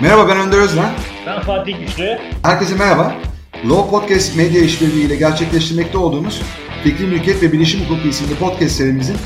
[0.00, 0.90] Merhaba ben Önder Özden.
[1.26, 2.18] Ben Fatih Güçlü.
[2.42, 3.14] Herkese merhaba.
[3.70, 6.42] Law Podcast medya işbirliği ile gerçekleştirmekte olduğumuz
[6.84, 9.16] Fikri Mülkiyet ve Bilişim Hukuku isimli podcast serimizin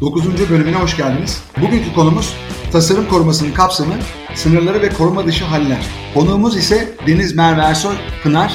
[0.00, 0.50] 9.
[0.50, 1.42] bölümüne hoş geldiniz.
[1.60, 2.34] Bugünkü konumuz
[2.72, 3.94] tasarım korumasının kapsamı,
[4.34, 5.86] sınırları ve koruma dışı haller.
[6.14, 8.54] Konuğumuz ise Deniz Merve Ersoy Pınar.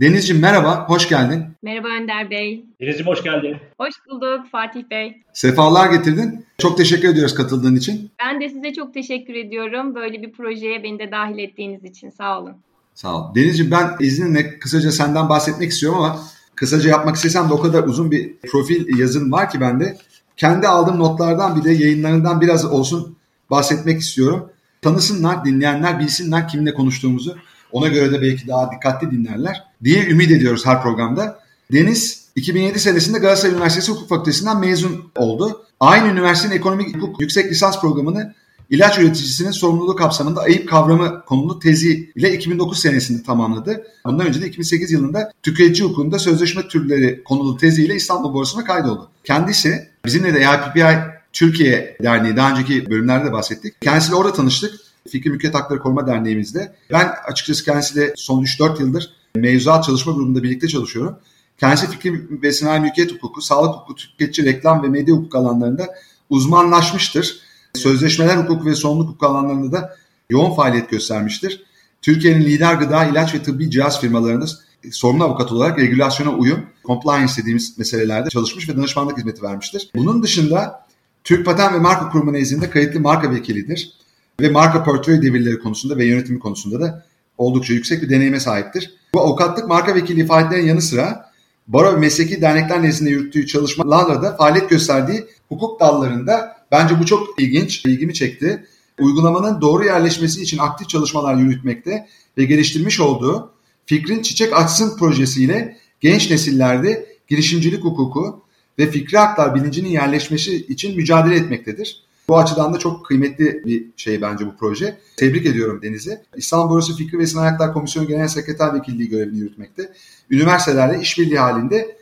[0.00, 1.44] Denizciğim merhaba, hoş geldin.
[1.62, 2.64] Merhaba Önder Bey.
[2.80, 3.56] Denizciğim hoş geldin.
[3.78, 5.22] Hoş bulduk Fatih Bey.
[5.32, 6.46] Sefalar getirdin.
[6.58, 8.10] Çok teşekkür ediyoruz katıldığın için.
[8.24, 9.94] Ben de size çok teşekkür ediyorum.
[9.94, 12.52] Böyle bir projeye beni de dahil ettiğiniz için sağ olun.
[12.94, 13.34] Sağ ol.
[13.34, 16.18] Denizciğim ben izninle kısaca senden bahsetmek istiyorum ama
[16.54, 19.96] kısaca yapmak istesem de o kadar uzun bir profil yazın var ki bende.
[20.36, 23.16] Kendi aldığım notlardan bir de yayınlarından biraz olsun
[23.50, 24.50] bahsetmek istiyorum.
[24.82, 27.36] Tanısınlar, dinleyenler bilsinler kimle konuştuğumuzu.
[27.74, 31.38] Ona göre de belki daha dikkatli dinlerler diye ümit ediyoruz her programda.
[31.72, 35.66] Deniz 2007 senesinde Galatasaray Üniversitesi Hukuk Fakültesinden mezun oldu.
[35.80, 38.34] Aynı üniversitenin ekonomik hukuk yüksek lisans programını
[38.70, 43.86] ilaç üreticisinin sorumluluğu kapsamında ayıp kavramı konulu tezi ile 2009 senesinde tamamladı.
[44.06, 49.10] Bundan önce de 2008 yılında tüketici hukukunda sözleşme türleri konulu teziyle İstanbul Borsası'na kaydoldu.
[49.24, 53.80] Kendisi bizimle de APPI Türkiye Derneği daha önceki bölümlerde de bahsettik.
[53.80, 54.83] Kendisiyle orada tanıştık.
[55.14, 56.74] Fikri Mülkiyet Hakları Koruma Derneğimizde.
[56.92, 61.18] Ben açıkçası kendisiyle son 3-4 yıldır mevzuat çalışma grubunda birlikte çalışıyorum.
[61.58, 65.88] Kendisi fikri ve sanayi mülkiyet hukuku, sağlık hukuku, tüketici, reklam ve medya hukuku alanlarında
[66.30, 67.40] uzmanlaşmıştır.
[67.74, 69.96] Sözleşmeler hukuku ve sorumluluk hukuku alanlarında da
[70.30, 71.64] yoğun faaliyet göstermiştir.
[72.02, 74.46] Türkiye'nin lider gıda, ilaç ve tıbbi cihaz firmalarında
[74.90, 79.90] sorumlu avukat olarak regülasyona uyum, compliance dediğimiz meselelerde çalışmış ve danışmanlık hizmeti vermiştir.
[79.94, 80.86] Bunun dışında
[81.24, 84.03] Türk Patent ve Marka Kurumu nezdinde kayıtlı marka vekilidir
[84.40, 87.06] ve marka portföy devirleri konusunda ve yönetimi konusunda da
[87.38, 88.94] oldukça yüksek bir deneyime sahiptir.
[89.14, 91.30] Bu avukatlık marka vekili faaliyetlerinin yanı sıra
[91.68, 97.40] baro ve mesleki dernekler nezdinde yürüttüğü çalışmalarla da faaliyet gösterdiği hukuk dallarında bence bu çok
[97.40, 98.66] ilginç, ilgimi çekti.
[99.00, 102.06] Uygulamanın doğru yerleşmesi için aktif çalışmalar yürütmekte
[102.38, 103.52] ve geliştirmiş olduğu
[103.86, 108.42] Fikrin Çiçek Açsın projesiyle genç nesillerde girişimcilik hukuku
[108.78, 112.03] ve fikri haklar bilincinin yerleşmesi için mücadele etmektedir.
[112.28, 114.98] Bu açıdan da çok kıymetli bir şey bence bu proje.
[115.16, 116.22] Tebrik ediyorum Deniz'i.
[116.36, 119.92] İstanbul Borsası Fikri ve Sanayi Haklar Komisyonu Genel Sekreter Vekilliği görevini yürütmekte.
[120.30, 121.96] Üniversitelerle işbirliği halinde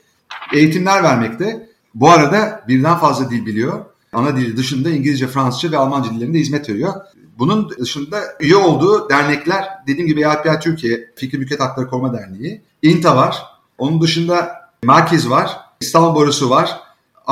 [0.55, 1.69] eğitimler vermekte.
[1.95, 3.85] Bu arada birden fazla dil biliyor.
[4.13, 6.93] Ana dili dışında İngilizce, Fransızca ve Almanca dillerinde hizmet veriyor.
[7.39, 13.17] Bunun dışında üye olduğu dernekler dediğim gibi API Türkiye Fikri Mülkiyet Hakları Koruma Derneği, İNTA
[13.17, 13.43] var.
[13.79, 14.53] Onun dışında
[14.85, 16.81] Merkez var, İstanbul Borsası var,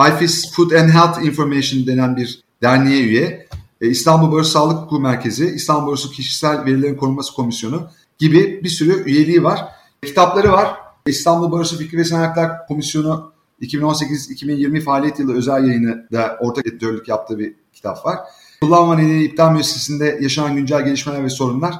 [0.09, 3.47] IFIS Food and Health Information denen bir derneğe üye,
[3.81, 9.04] e, İstanbul Borsası Sağlık Hukuku Merkezi, İstanbul Borsası Kişisel Verilerin Korunması Komisyonu gibi bir sürü
[9.04, 9.69] üyeliği var.
[10.04, 10.76] Kitapları var.
[11.06, 13.32] İstanbul Borsası Fikri ve Sanatlar Komisyonu
[13.62, 18.19] 2018-2020 faaliyet yılı özel yayını da ortak editörlük yaptığı bir kitap var.
[18.60, 21.75] Kullanma nedeni iptal müessesesinde yaşanan güncel gelişmeler ve sorunlar.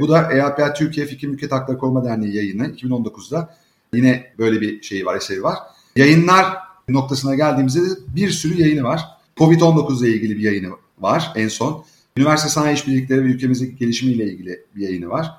[0.00, 3.54] Bu da EAPA Türkiye Fikri Mülkiyet Hakları Koruma Derneği yayını 2019'da.
[3.94, 5.58] Yine böyle bir şeyi var, eseri var.
[5.96, 6.56] Yayınlar
[6.88, 9.17] noktasına geldiğimizde de bir sürü yayını var.
[9.38, 10.68] Covid-19 ile ilgili bir yayını
[10.98, 11.84] var en son.
[12.16, 15.30] Üniversite sanayi işbirlikleri ve ülkemizdeki gelişimiyle ilgili bir yayını var.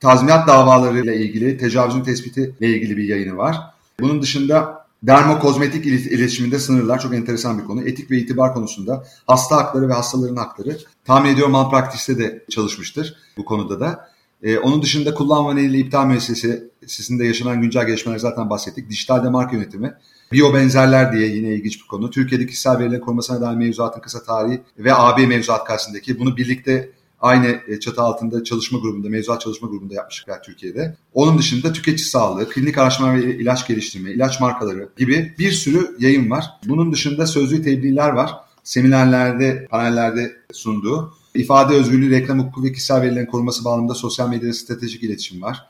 [0.00, 3.56] Tazminat davaları ile ilgili, tecavüzün tespiti ile ilgili bir yayını var.
[4.00, 7.88] Bunun dışında dermokozmetik iletişiminde sınırlar çok enteresan bir konu.
[7.88, 10.78] Etik ve itibar konusunda hasta hakları ve hastaların hakları.
[11.04, 14.08] Tahmin ediyorum malpraktis'te de çalışmıştır bu konuda da.
[14.42, 18.90] Ee, onun dışında kullanma nedeniyle iptal müessesesinde yaşanan güncel gelişmeler zaten bahsettik.
[18.90, 19.94] Dijital marka yönetimi,
[20.32, 22.10] Biyo benzerler diye yine ilginç bir konu.
[22.10, 26.90] Türkiye'deki kişisel verilerin korumasına dair mevzuatın kısa tarihi ve AB mevzuat karşısındaki bunu birlikte
[27.20, 30.96] aynı e, çatı altında çalışma grubunda, mevzuat çalışma grubunda yapmışlar Türkiye'de.
[31.14, 36.30] Onun dışında tüketici sağlığı, klinik araştırma ve ilaç geliştirme, ilaç markaları gibi bir sürü yayın
[36.30, 36.44] var.
[36.68, 38.34] Bunun dışında sözlü tebliğler var.
[38.64, 41.14] Seminerlerde, panellerde sunduğu.
[41.34, 45.66] ifade özgürlüğü, reklam hukuku ve kişisel verilerin korunması bağlamında sosyal medyada stratejik iletişim var.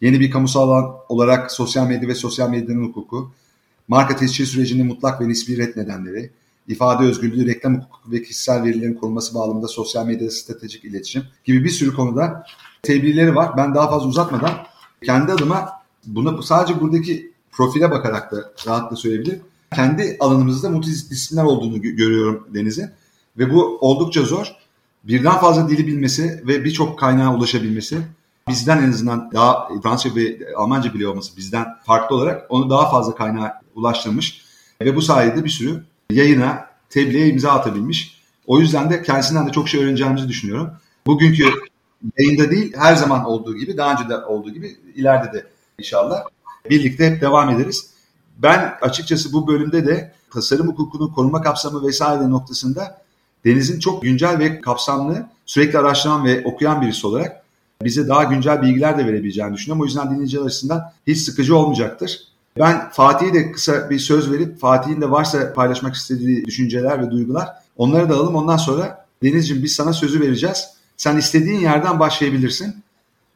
[0.00, 3.32] Yeni bir kamusal alan olarak sosyal medya ve sosyal medyanın hukuku,
[3.88, 6.30] marka tescil sürecinin mutlak ve nispi ret nedenleri,
[6.68, 11.70] ifade özgürlüğü, reklam hukuku ve kişisel verilerin korunması bağlamında sosyal medyada stratejik iletişim gibi bir
[11.70, 12.46] sürü konuda
[12.82, 13.56] tebliğleri var.
[13.56, 14.52] Ben daha fazla uzatmadan
[15.04, 15.68] kendi adıma
[16.06, 19.40] bunu sadece buradaki profile bakarak da rahatlıkla söyleyebilirim.
[19.74, 22.90] Kendi alanımızda multidisipliner olduğunu görüyorum Deniz'in
[23.38, 24.46] ve bu oldukça zor.
[25.04, 27.98] Birden fazla dili bilmesi ve birçok kaynağa ulaşabilmesi
[28.48, 33.14] bizden en azından daha Fransızca ve Almanca biliyor olması bizden farklı olarak onu daha fazla
[33.14, 34.44] kaynağa ulaştırmış
[34.80, 38.22] ve bu sayede bir sürü yayına, tebliğe imza atabilmiş.
[38.46, 40.70] O yüzden de kendisinden de çok şey öğreneceğimizi düşünüyorum.
[41.06, 41.44] Bugünkü
[42.18, 45.46] yayında değil, her zaman olduğu gibi, daha önce de olduğu gibi ileride de
[45.78, 46.24] inşallah
[46.70, 47.90] birlikte hep devam ederiz.
[48.38, 53.02] Ben açıkçası bu bölümde de tasarım hukukunun koruma kapsamı vesaire noktasında
[53.44, 57.41] Deniz'in çok güncel ve kapsamlı, sürekli araştıran ve okuyan birisi olarak
[57.84, 59.82] bize daha güncel bilgiler de verebileceğini düşünüyorum.
[59.82, 62.20] O yüzden dinleyiciler açısından hiç sıkıcı olmayacaktır.
[62.58, 67.48] Ben Fatih'e de kısa bir söz verip Fatih'in de varsa paylaşmak istediği düşünceler ve duygular
[67.76, 68.36] onları da alalım.
[68.36, 70.78] Ondan sonra Denizciğim biz sana sözü vereceğiz.
[70.96, 72.74] Sen istediğin yerden başlayabilirsin.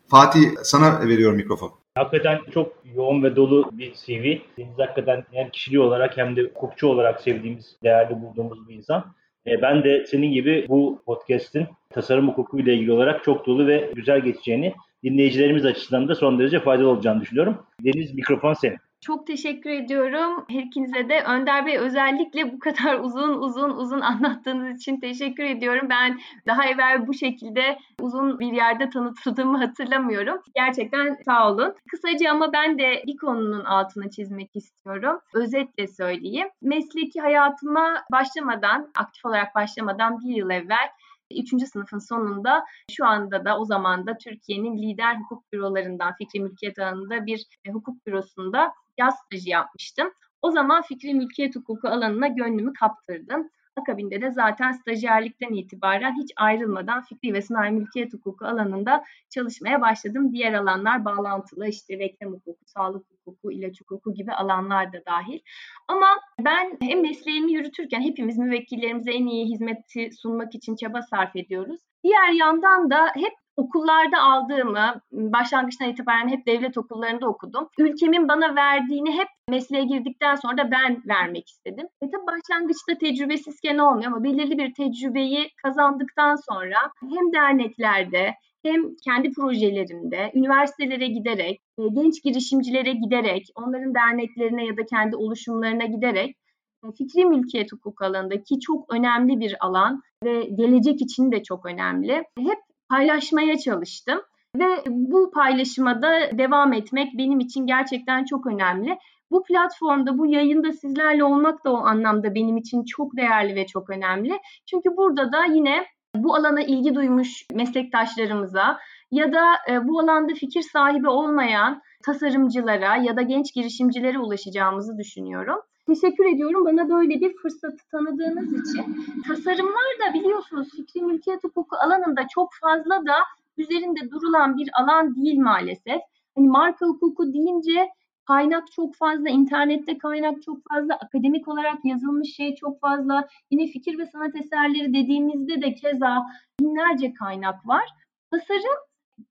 [0.08, 1.72] Fatih sana veriyorum mikrofon.
[1.94, 4.38] Hakikaten çok yoğun ve dolu bir CV.
[4.58, 9.04] Deniz hakikaten hem kişiliği olarak hem de hukukçu olarak sevdiğimiz, değerli bulduğumuz bir insan.
[9.46, 13.90] E, ben de senin gibi bu podcast'in tasarım hukuku ile ilgili olarak çok dolu ve
[13.94, 17.58] güzel geçeceğini, dinleyicilerimiz açısından da son derece faydalı olacağını düşünüyorum.
[17.84, 18.78] Deniz mikrofon senin.
[19.00, 21.22] Çok teşekkür ediyorum her ikinize de.
[21.22, 25.86] Önder Bey özellikle bu kadar uzun uzun uzun anlattığınız için teşekkür ediyorum.
[25.90, 30.42] Ben daha evvel bu şekilde uzun bir yerde tanıtıldığımı hatırlamıyorum.
[30.54, 31.74] Gerçekten sağ olun.
[31.90, 35.20] Kısaca ama ben de bir konunun altını çizmek istiyorum.
[35.34, 36.48] Özetle söyleyeyim.
[36.62, 40.88] Mesleki hayatıma başlamadan, aktif olarak başlamadan bir yıl evvel
[41.30, 46.78] Üçüncü sınıfın sonunda şu anda da o zaman da Türkiye'nin lider hukuk bürolarından fikri mülkiyet
[46.78, 50.12] alanında bir hukuk bürosunda yaz stajı yapmıştım.
[50.42, 53.50] O zaman fikri mülkiyet hukuku alanına gönlümü kaptırdım.
[53.76, 60.32] Akabinde de zaten stajyerlikten itibaren hiç ayrılmadan fikri ve sanayi mülkiyet hukuku alanında çalışmaya başladım.
[60.32, 65.40] Diğer alanlar bağlantılı işte reklam hukuku, sağlık hukuku, ilaç hukuku gibi alanlar da dahil.
[65.88, 66.06] Ama
[66.40, 71.80] ben hem mesleğimi yürütürken hepimiz müvekkillerimize en iyi hizmeti sunmak için çaba sarf ediyoruz.
[72.04, 77.68] Diğer yandan da hep okullarda aldığımı, başlangıçtan itibaren hep devlet okullarında okudum.
[77.78, 81.86] Ülkemin bana verdiğini hep mesleğe girdikten sonra da ben vermek istedim.
[82.02, 89.32] E tabi başlangıçta tecrübesizken olmuyor ama belirli bir tecrübeyi kazandıktan sonra hem derneklerde hem kendi
[89.32, 96.36] projelerimde üniversitelere giderek, e, genç girişimcilere giderek, onların derneklerine ya da kendi oluşumlarına giderek
[96.84, 102.24] e, fikri mülkiyet hukuk alanındaki çok önemli bir alan ve gelecek için de çok önemli.
[102.38, 104.20] Hep paylaşmaya çalıştım.
[104.56, 108.98] Ve bu paylaşımada devam etmek benim için gerçekten çok önemli.
[109.30, 113.90] Bu platformda, bu yayında sizlerle olmak da o anlamda benim için çok değerli ve çok
[113.90, 114.38] önemli.
[114.70, 118.78] Çünkü burada da yine bu alana ilgi duymuş meslektaşlarımıza
[119.10, 125.58] ya da e, bu alanda fikir sahibi olmayan tasarımcılara ya da genç girişimcilere ulaşacağımızı düşünüyorum.
[125.86, 128.96] Teşekkür ediyorum bana böyle bir fırsatı tanıdığınız için.
[129.28, 133.14] Tasarımlar da biliyorsunuz fikri mülkiyet hukuku alanında çok fazla da
[133.58, 136.00] üzerinde durulan bir alan değil maalesef.
[136.36, 137.88] Hani marka hukuku deyince
[138.24, 143.28] kaynak çok fazla, internette kaynak çok fazla, akademik olarak yazılmış şey çok fazla.
[143.50, 146.22] Yine fikir ve sanat eserleri dediğimizde de keza
[146.60, 147.84] binlerce kaynak var.
[148.30, 148.78] Tasarım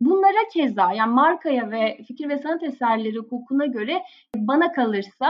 [0.02, 4.02] bunlara keza yani markaya ve fikir ve sanat eserleri hukukuna göre
[4.36, 5.28] bana kalırsa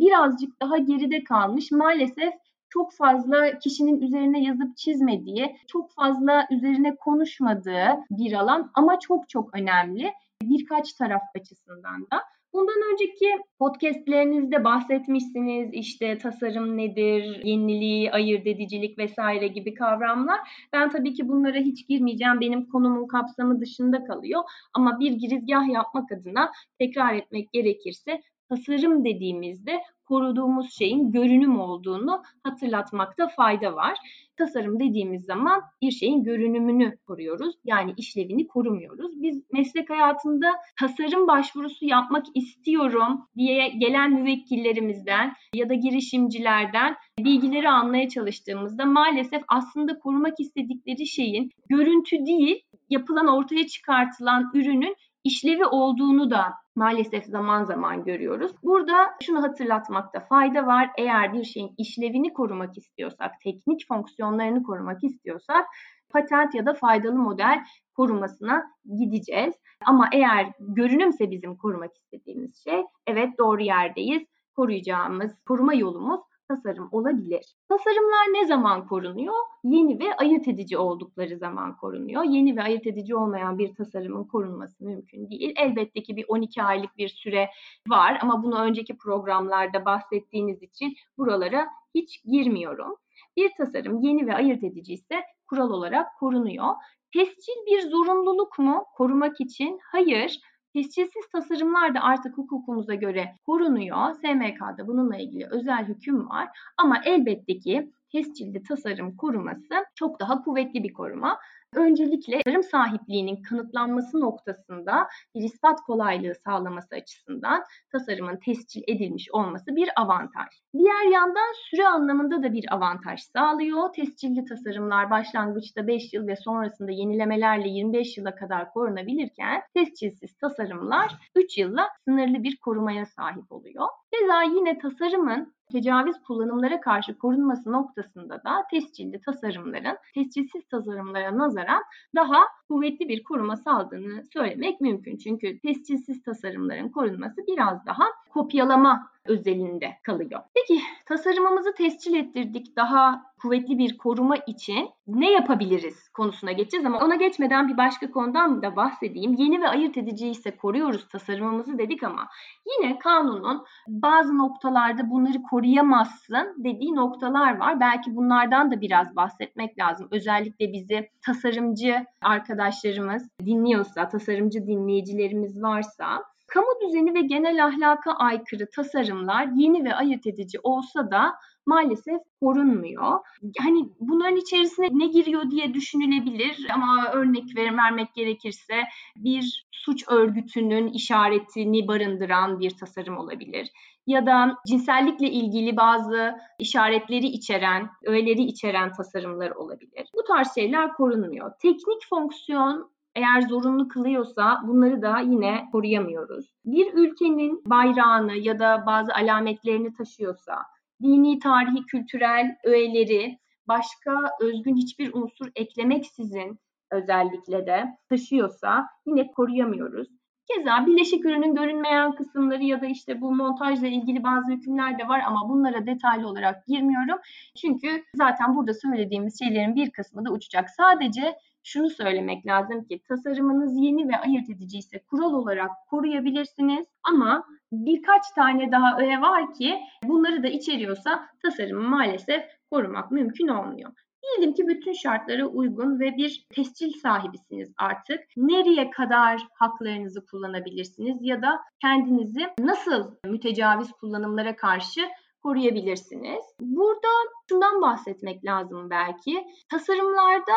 [0.00, 1.70] birazcık daha geride kalmış.
[1.72, 2.34] Maalesef
[2.68, 9.56] çok fazla kişinin üzerine yazıp çizmediği, çok fazla üzerine konuşmadığı bir alan ama çok çok
[9.56, 10.12] önemli
[10.42, 12.22] birkaç taraf açısından da.
[12.52, 13.26] Bundan önceki
[13.58, 20.40] podcastlerinizde bahsetmişsiniz işte tasarım nedir, yeniliği, ayırt edicilik vesaire gibi kavramlar.
[20.72, 22.40] Ben tabii ki bunlara hiç girmeyeceğim.
[22.40, 24.42] Benim konumun kapsamı dışında kalıyor.
[24.74, 33.28] Ama bir girizgah yapmak adına tekrar etmek gerekirse tasarım dediğimizde koruduğumuz şeyin görünüm olduğunu hatırlatmakta
[33.28, 33.98] fayda var.
[34.36, 37.54] Tasarım dediğimiz zaman bir şeyin görünümünü koruyoruz.
[37.64, 39.22] Yani işlevini korumuyoruz.
[39.22, 40.46] Biz meslek hayatında
[40.80, 49.98] tasarım başvurusu yapmak istiyorum diye gelen müvekkillerimizden ya da girişimcilerden bilgileri almaya çalıştığımızda maalesef aslında
[49.98, 58.04] korumak istedikleri şeyin görüntü değil, yapılan ortaya çıkartılan ürünün işlevi olduğunu da maalesef zaman zaman
[58.04, 58.52] görüyoruz.
[58.62, 60.90] Burada şunu hatırlatmakta fayda var.
[60.98, 65.66] Eğer bir şeyin işlevini korumak istiyorsak, teknik fonksiyonlarını korumak istiyorsak
[66.12, 67.64] patent ya da faydalı model
[67.96, 68.64] korumasına
[68.98, 69.54] gideceğiz.
[69.86, 74.22] Ama eğer görünümse bizim korumak istediğimiz şey, evet doğru yerdeyiz.
[74.56, 77.56] Koruyacağımız koruma yolumuz tasarım olabilir.
[77.68, 79.34] Tasarımlar ne zaman korunuyor?
[79.64, 82.24] Yeni ve ayırt edici oldukları zaman korunuyor.
[82.24, 85.54] Yeni ve ayırt edici olmayan bir tasarımın korunması mümkün değil.
[85.56, 87.50] Elbette ki bir 12 aylık bir süre
[87.88, 92.96] var ama bunu önceki programlarda bahsettiğiniz için buralara hiç girmiyorum.
[93.36, 96.74] Bir tasarım yeni ve ayırt edici ise kural olarak korunuyor.
[97.12, 99.80] Tescil bir zorunluluk mu korumak için?
[99.92, 100.40] Hayır.
[100.76, 104.14] Tescilsiz tasarımlar da artık hukukumuza göre korunuyor.
[104.14, 106.48] SMK'da bununla ilgili özel hüküm var.
[106.76, 111.38] Ama elbette ki tescilli tasarım koruması çok daha kuvvetli bir koruma.
[111.76, 119.88] Öncelikle tarım sahipliğinin kanıtlanması noktasında bir ispat kolaylığı sağlaması açısından tasarımın tescil edilmiş olması bir
[119.96, 120.48] avantaj.
[120.78, 123.92] Diğer yandan süre anlamında da bir avantaj sağlıyor.
[123.92, 131.58] Tescilli tasarımlar başlangıçta 5 yıl ve sonrasında yenilemelerle 25 yıla kadar korunabilirken tescilsiz tasarımlar 3
[131.58, 133.86] yılla sınırlı bir korumaya sahip oluyor.
[134.20, 141.82] Keza yine tasarımın tecavüz kullanımlara karşı korunması noktasında da tescilli tasarımların tescilsiz tasarımlara nazaran
[142.14, 145.16] daha kuvvetli bir koruma sağladığını söylemek mümkün.
[145.16, 148.04] Çünkü tescilsiz tasarımların korunması biraz daha
[148.36, 150.40] kopyalama özelinde kalıyor.
[150.54, 152.76] Peki tasarımımızı tescil ettirdik.
[152.76, 158.62] Daha kuvvetli bir koruma için ne yapabiliriz konusuna geçeceğiz ama ona geçmeden bir başka konudan
[158.62, 159.34] da bahsedeyim.
[159.34, 162.28] Yeni ve ayırt edici ise koruyoruz tasarımımızı dedik ama
[162.66, 167.80] yine kanunun bazı noktalarda bunları koruyamazsın dediği noktalar var.
[167.80, 170.08] Belki bunlardan da biraz bahsetmek lazım.
[170.10, 179.48] Özellikle bizi tasarımcı arkadaşlarımız dinliyorsa, tasarımcı dinleyicilerimiz varsa Kamu düzeni ve genel ahlaka aykırı tasarımlar
[179.56, 181.34] yeni ve ayırt edici olsa da
[181.66, 183.18] maalesef korunmuyor.
[183.58, 188.82] Hani bunların içerisine ne giriyor diye düşünülebilir ama örnek vermek gerekirse
[189.16, 193.70] bir suç örgütünün işaretini barındıran bir tasarım olabilir.
[194.06, 200.08] Ya da cinsellikle ilgili bazı işaretleri içeren, öğeleri içeren tasarımlar olabilir.
[200.14, 201.52] Bu tarz şeyler korunmuyor.
[201.62, 206.46] Teknik fonksiyon eğer zorunlu kılıyorsa bunları da yine koruyamıyoruz.
[206.64, 210.56] Bir ülkenin bayrağını ya da bazı alametlerini taşıyorsa,
[211.02, 216.58] dini, tarihi, kültürel öğeleri başka özgün hiçbir unsur eklemeksizin
[216.90, 220.08] özellikle de taşıyorsa yine koruyamıyoruz.
[220.54, 225.22] Keza bileşik ürünün görünmeyen kısımları ya da işte bu montajla ilgili bazı hükümler de var
[225.26, 227.18] ama bunlara detaylı olarak girmiyorum.
[227.60, 230.70] Çünkü zaten burada söylediğimiz şeylerin bir kısmı da uçacak.
[230.70, 237.44] Sadece şunu söylemek lazım ki tasarımınız yeni ve ayırt edici ise kural olarak koruyabilirsiniz ama
[237.72, 243.92] birkaç tane daha öğe var ki bunları da içeriyorsa tasarımı maalesef korumak mümkün olmuyor.
[244.22, 248.20] Diyelim ki bütün şartlara uygun ve bir tescil sahibisiniz artık.
[248.36, 255.00] Nereye kadar haklarınızı kullanabilirsiniz ya da kendinizi nasıl mütecaviz kullanımlara karşı
[255.42, 256.44] koruyabilirsiniz?
[256.60, 257.08] Burada
[257.48, 259.46] şundan bahsetmek lazım belki.
[259.70, 260.52] Tasarımlarda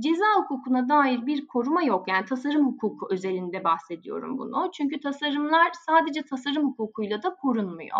[0.00, 2.08] ceza hukukuna dair bir koruma yok.
[2.08, 4.70] Yani tasarım hukuku özelinde bahsediyorum bunu.
[4.72, 7.98] Çünkü tasarımlar sadece tasarım hukukuyla da korunmuyor.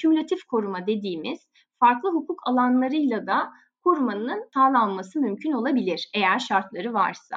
[0.00, 1.48] Kümülatif koruma dediğimiz
[1.80, 3.52] farklı hukuk alanlarıyla da
[3.84, 7.36] korumanın sağlanması mümkün olabilir eğer şartları varsa.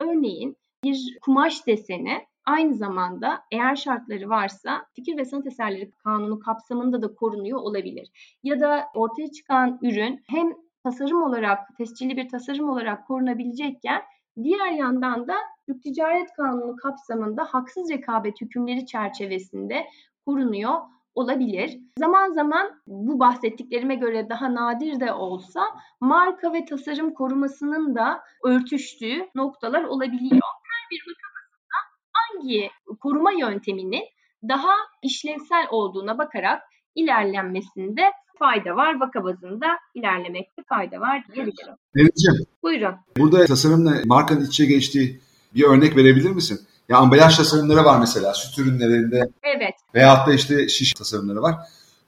[0.00, 7.02] Örneğin bir kumaş deseni aynı zamanda eğer şartları varsa fikir ve sanat eserleri kanunu kapsamında
[7.02, 8.36] da korunuyor olabilir.
[8.42, 14.02] Ya da ortaya çıkan ürün hem tasarım olarak, tescilli bir tasarım olarak korunabilecekken
[14.42, 15.34] diğer yandan da
[15.66, 19.86] Türk Ticaret Kanunu kapsamında haksız rekabet hükümleri çerçevesinde
[20.26, 20.74] korunuyor
[21.14, 21.78] olabilir.
[21.98, 25.62] Zaman zaman bu bahsettiklerime göre daha nadir de olsa
[26.00, 30.40] marka ve tasarım korumasının da örtüştüğü noktalar olabiliyor.
[30.42, 31.76] Her bir vakasında
[32.12, 32.70] hangi
[33.00, 34.04] koruma yönteminin
[34.48, 34.72] daha
[35.02, 36.62] işlevsel olduğuna bakarak
[36.94, 39.00] ilerlenmesinde fayda var.
[39.00, 41.74] Vaka bazında ilerlemekte fayda var diyebilirim.
[41.96, 42.46] Denizciğim.
[42.62, 42.94] Buyurun.
[43.16, 45.20] Burada tasarımla markanın içe geçtiği
[45.54, 46.60] bir örnek verebilir misin?
[46.88, 49.30] Ya ambalaj tasarımları var mesela süt ürünlerinde.
[49.42, 49.74] Evet.
[49.94, 51.54] Veyahut da işte şiş tasarımları var.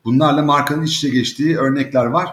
[0.05, 2.29] Bunlarla markanın iç içe geçtiği örnekler var.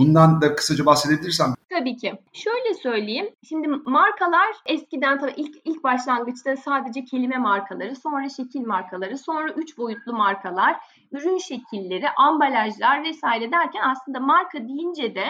[0.00, 1.54] Bundan da kısaca bahsedebilirsen.
[1.68, 2.14] Tabii ki.
[2.32, 3.28] Şöyle söyleyeyim.
[3.48, 9.78] Şimdi markalar eskiden tabii ilk ilk başlangıçta sadece kelime markaları, sonra şekil markaları, sonra üç
[9.78, 10.76] boyutlu markalar,
[11.12, 15.24] ürün şekilleri, ambalajlar vesaire derken aslında marka deyince de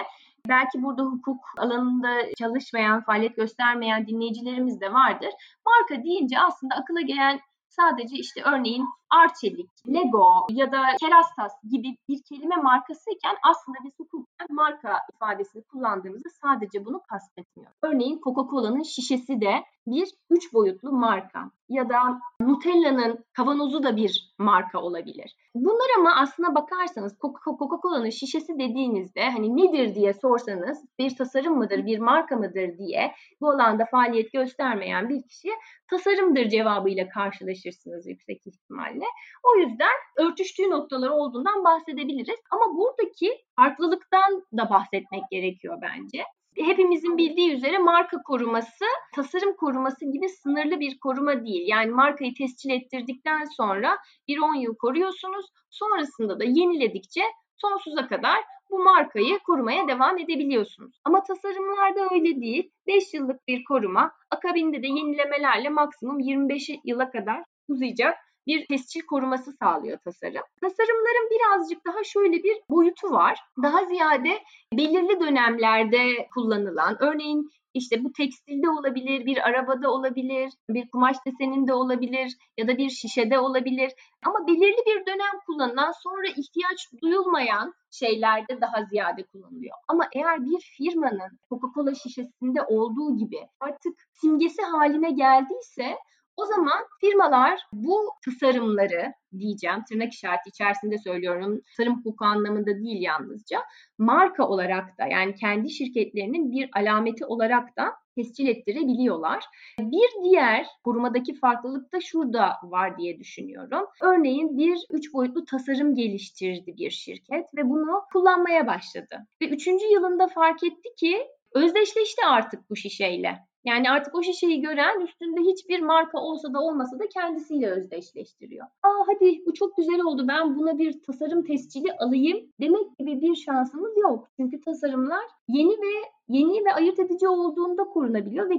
[0.48, 5.30] Belki burada hukuk alanında çalışmayan, faaliyet göstermeyen dinleyicilerimiz de vardır.
[5.66, 12.22] Marka deyince aslında akıla gelen sadece işte örneğin Arçelik, Lego ya da Kerastas gibi bir
[12.28, 17.72] kelime markasıyken aslında biz hukuken marka ifadesini kullandığımızda sadece bunu kastetmiyor.
[17.82, 24.80] Örneğin Coca-Cola'nın şişesi de bir üç boyutlu marka ya da Nutella'nın kavanozu da bir marka
[24.80, 25.36] olabilir.
[25.54, 31.98] Bunlar ama aslına bakarsanız Coca-Cola'nın şişesi dediğinizde hani nedir diye sorsanız bir tasarım mıdır, bir
[31.98, 35.54] marka mıdır diye bu alanda faaliyet göstermeyen bir kişiye
[35.90, 38.99] tasarımdır cevabıyla karşılaşırsınız yüksek ihtimalle.
[39.42, 42.40] O yüzden örtüştüğü noktalar olduğundan bahsedebiliriz.
[42.50, 46.24] Ama buradaki farklılıktan da bahsetmek gerekiyor bence
[46.56, 51.68] hepimizin bildiği üzere marka koruması tasarım koruması gibi sınırlı bir koruma değil.
[51.68, 55.46] Yani markayı tescil ettirdikten sonra bir 10 yıl koruyorsunuz.
[55.70, 57.20] Sonrasında da yeniledikçe
[57.56, 58.38] sonsuza kadar
[58.70, 61.00] bu markayı korumaya devam edebiliyorsunuz.
[61.04, 62.70] Ama tasarımlarda öyle değil.
[62.86, 68.16] 5 yıllık bir koruma akabinde de yenilemelerle maksimum 25 yıla kadar uzayacak
[68.50, 70.42] bir tescil koruması sağlıyor tasarım.
[70.60, 73.38] Tasarımların birazcık daha şöyle bir boyutu var.
[73.62, 74.42] Daha ziyade
[74.72, 82.36] belirli dönemlerde kullanılan, örneğin işte bu tekstilde olabilir, bir arabada olabilir, bir kumaş deseninde olabilir
[82.58, 83.92] ya da bir şişede olabilir.
[84.26, 89.76] Ama belirli bir dönem kullanılan sonra ihtiyaç duyulmayan şeylerde daha ziyade kullanılıyor.
[89.88, 95.96] Ama eğer bir firmanın Coca-Cola şişesinde olduğu gibi artık simgesi haline geldiyse
[96.42, 103.62] o zaman firmalar bu tasarımları diyeceğim tırnak işareti içerisinde söylüyorum tasarım hukuku anlamında değil yalnızca
[103.98, 109.44] marka olarak da yani kendi şirketlerinin bir alameti olarak da tescil ettirebiliyorlar.
[109.80, 113.86] Bir diğer korumadaki farklılık da şurada var diye düşünüyorum.
[114.02, 119.26] Örneğin bir üç boyutlu tasarım geliştirdi bir şirket ve bunu kullanmaya başladı.
[119.42, 123.49] Ve üçüncü yılında fark etti ki özdeşleşti artık bu şişeyle.
[123.64, 128.66] Yani artık o şişeyi gören üstünde hiçbir marka olsa da olmasa da kendisiyle özdeşleştiriyor.
[128.66, 133.34] Aa hadi bu çok güzel oldu ben buna bir tasarım tescili alayım demek gibi bir
[133.34, 134.28] şansımız yok.
[134.36, 138.54] Çünkü tasarımlar yeni ve yeni ve ayırt edici olduğunda korunabiliyor ve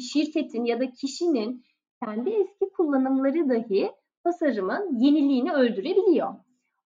[0.00, 1.64] şirketin ya da kişinin
[2.04, 3.90] kendi eski kullanımları dahi
[4.24, 6.34] tasarımın yeniliğini öldürebiliyor.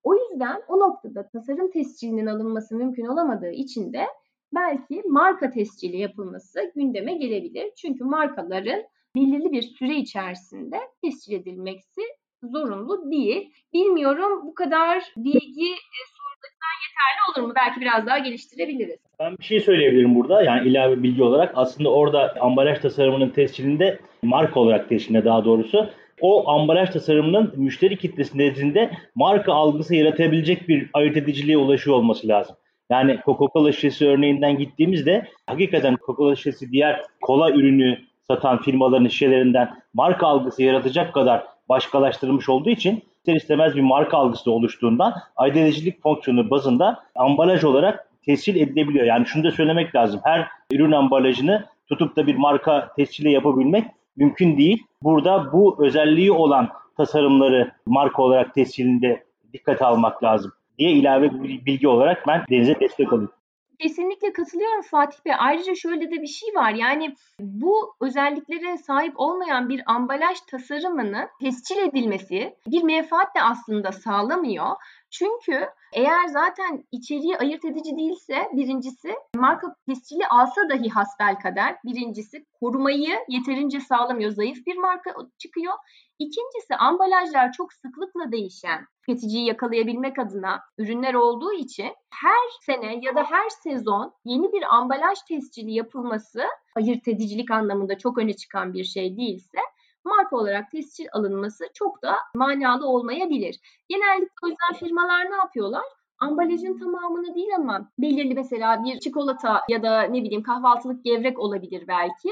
[0.03, 4.05] O yüzden o noktada tasarım tescilinin alınması mümkün olamadığı için de
[4.53, 7.71] belki marka tescili yapılması gündeme gelebilir.
[7.81, 8.83] Çünkü markaların
[9.15, 12.01] belirli bir süre içerisinde tescil edilmesi
[12.43, 13.53] zorunlu değil.
[13.73, 17.53] Bilmiyorum bu kadar bilgi e, sorduktan yeterli olur mu?
[17.55, 18.99] Belki biraz daha geliştirebiliriz.
[19.19, 20.43] Ben bir şey söyleyebilirim burada.
[20.43, 25.89] Yani ilave bilgi olarak aslında orada ambalaj tasarımının tescilinde marka olarak tescilinde daha doğrusu
[26.21, 32.55] o ambalaj tasarımının müşteri kitlesi nezdinde marka algısı yaratabilecek bir ayırt ediciliğe ulaşıyor olması lazım.
[32.89, 40.27] Yani Coca-Cola şişesi örneğinden gittiğimizde hakikaten Coca-Cola şişesi diğer kola ürünü satan firmaların şişelerinden marka
[40.27, 47.03] algısı yaratacak kadar başkalaştırılmış olduğu için ister istemez bir marka algısı oluştuğundan aidiyeticilik fonksiyonu bazında
[47.15, 49.05] ambalaj olarak tescil edilebiliyor.
[49.05, 50.21] Yani şunu da söylemek lazım.
[50.23, 53.85] Her ürün ambalajını tutup da bir marka tescili yapabilmek
[54.17, 54.83] mümkün değil.
[55.01, 59.23] Burada bu özelliği olan tasarımları marka olarak tescilinde
[59.53, 63.31] dikkate almak lazım diye ilave bir bilgi olarak ben Deniz'e destek olayım.
[63.79, 65.33] Kesinlikle katılıyorum Fatih Bey.
[65.37, 66.73] Ayrıca şöyle de bir şey var.
[66.73, 74.67] Yani bu özelliklere sahip olmayan bir ambalaj tasarımının tescil edilmesi bir menfaat de aslında sağlamıyor.
[75.11, 82.45] Çünkü eğer zaten içeriği ayırt edici değilse birincisi marka tescili alsa dahi hasbel kadar birincisi
[82.59, 84.31] korumayı yeterince sağlamıyor.
[84.31, 85.73] Zayıf bir marka çıkıyor.
[86.19, 93.23] İkincisi ambalajlar çok sıklıkla değişen tüketiciyi yakalayabilmek adına ürünler olduğu için her sene ya da
[93.23, 96.43] her sezon yeni bir ambalaj tescili yapılması
[96.75, 99.59] ayırt edicilik anlamında çok öne çıkan bir şey değilse
[100.05, 103.59] marka olarak tescil alınması çok da manalı olmayabilir.
[103.89, 105.83] Genellikle o yüzden firmalar ne yapıyorlar?
[106.21, 111.83] ambalajın tamamını değil ama belirli mesela bir çikolata ya da ne bileyim kahvaltılık gevrek olabilir
[111.87, 112.29] belki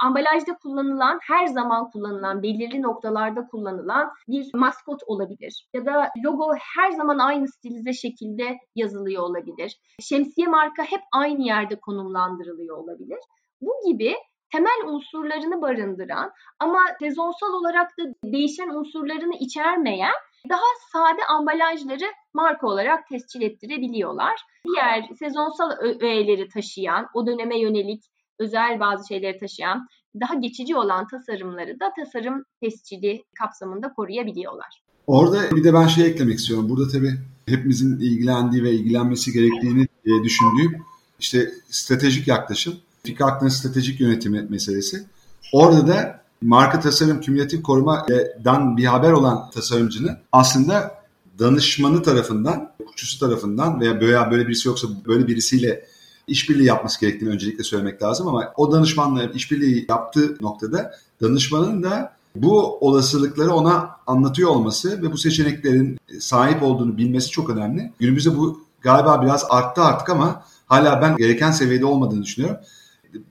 [0.00, 5.68] ambalajda kullanılan, her zaman kullanılan, belirli noktalarda kullanılan bir maskot olabilir.
[5.74, 9.80] Ya da logo her zaman aynı stilize şekilde yazılıyor olabilir.
[10.00, 13.18] Şemsiye marka hep aynı yerde konumlandırılıyor olabilir.
[13.60, 14.14] Bu gibi
[14.52, 20.14] temel unsurlarını barındıran ama sezonsal olarak da değişen unsurlarını içermeyen
[20.48, 20.60] daha
[20.92, 24.40] sade ambalajları marka olarak tescil ettirebiliyorlar.
[24.66, 28.02] Diğer sezonsal öğeleri taşıyan, o döneme yönelik
[28.38, 29.86] özel bazı şeyleri taşıyan,
[30.20, 34.82] daha geçici olan tasarımları da tasarım tescili kapsamında koruyabiliyorlar.
[35.06, 36.68] Orada bir de ben şey eklemek istiyorum.
[36.68, 37.12] Burada tabii
[37.46, 40.82] hepimizin ilgilendiği ve ilgilenmesi gerektiğini e, düşündüğüm
[41.18, 45.06] işte stratejik yaklaşım, fikir aklının stratejik yönetimi meselesi.
[45.52, 50.98] Orada da marka tasarım kümülatif korumadan bir haber olan tasarımcının aslında
[51.38, 55.84] danışmanı tarafından, hukukçusu tarafından veya böyle, böyle birisi yoksa böyle birisiyle
[56.26, 62.78] işbirliği yapması gerektiğini öncelikle söylemek lazım ama o danışmanla işbirliği yaptığı noktada danışmanın da bu
[62.78, 67.92] olasılıkları ona anlatıyor olması ve bu seçeneklerin sahip olduğunu bilmesi çok önemli.
[67.98, 72.60] Günümüzde bu galiba biraz arttı artık ama hala ben gereken seviyede olmadığını düşünüyorum.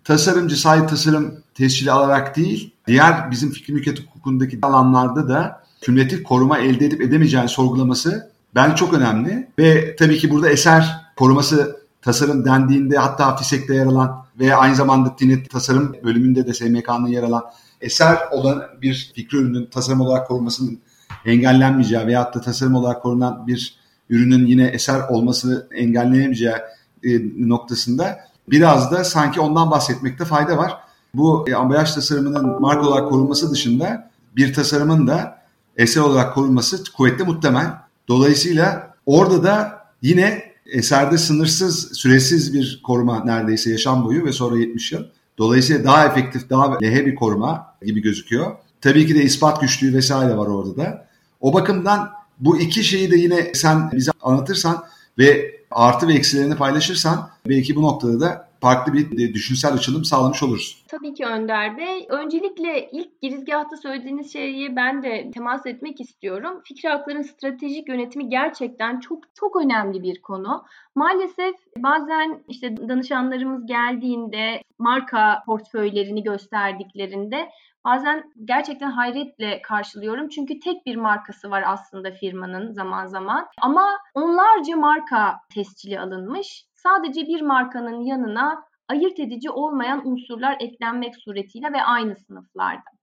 [0.04, 6.58] Tasarımcı sahip tasarım tescili alarak değil, diğer bizim fikri mülkiyet hukukundaki alanlarda da kümülatif koruma
[6.58, 9.48] elde edip edemeyeceğini sorgulaması bence çok önemli.
[9.60, 15.16] Ve tabii ki burada eser koruması tasarım dendiğinde hatta FİSEK'te yer alan ve aynı zamanda
[15.16, 17.44] TİNİT tasarım bölümünde de SMK'nın yer alan
[17.82, 20.80] eser olan bir fikri ürünün tasarım olarak korunmasının
[21.26, 23.78] engellenmeyeceği veyahut da tasarım olarak korunan bir
[24.10, 26.56] ürünün yine eser olması engelleyemeyeceği
[27.04, 30.78] e, noktasında biraz da sanki ondan bahsetmekte fayda var.
[31.14, 35.42] Bu e, ambalaj tasarımının marka olarak korunması dışında bir tasarımın da
[35.78, 37.74] eser olarak korunması kuvvetli muhtemel.
[38.08, 44.92] Dolayısıyla orada da yine eserde sınırsız, süresiz bir koruma neredeyse yaşam boyu ve sonra 70
[44.92, 45.04] yıl.
[45.38, 48.56] Dolayısıyla daha efektif, daha lehe bir koruma gibi gözüküyor.
[48.82, 51.08] Tabii ki de ispat güçlüğü vesaire var orada da.
[51.42, 54.84] O bakımdan bu iki şeyi de yine sen bize anlatırsan
[55.18, 60.84] ve artı ve eksilerini paylaşırsan belki bu noktada da farklı bir düşünsel açılım sağlamış oluruz.
[60.88, 62.06] Tabii ki Önder Bey.
[62.10, 66.62] Öncelikle ilk girizgahta söylediğiniz şeyi ben de temas etmek istiyorum.
[66.64, 70.64] Fikri hakların stratejik yönetimi gerçekten çok çok önemli bir konu.
[70.96, 77.50] Maalesef bazen işte danışanlarımız geldiğinde marka portföylerini gösterdiklerinde
[77.88, 80.30] bazen gerçekten hayretle karşılıyorum.
[80.30, 83.48] Çünkü tek bir markası var aslında firmanın zaman zaman.
[83.62, 86.66] Ama onlarca marka tescili alınmış.
[86.74, 92.97] Sadece bir markanın yanına ayırt edici olmayan unsurlar eklenmek suretiyle ve aynı sınıflarda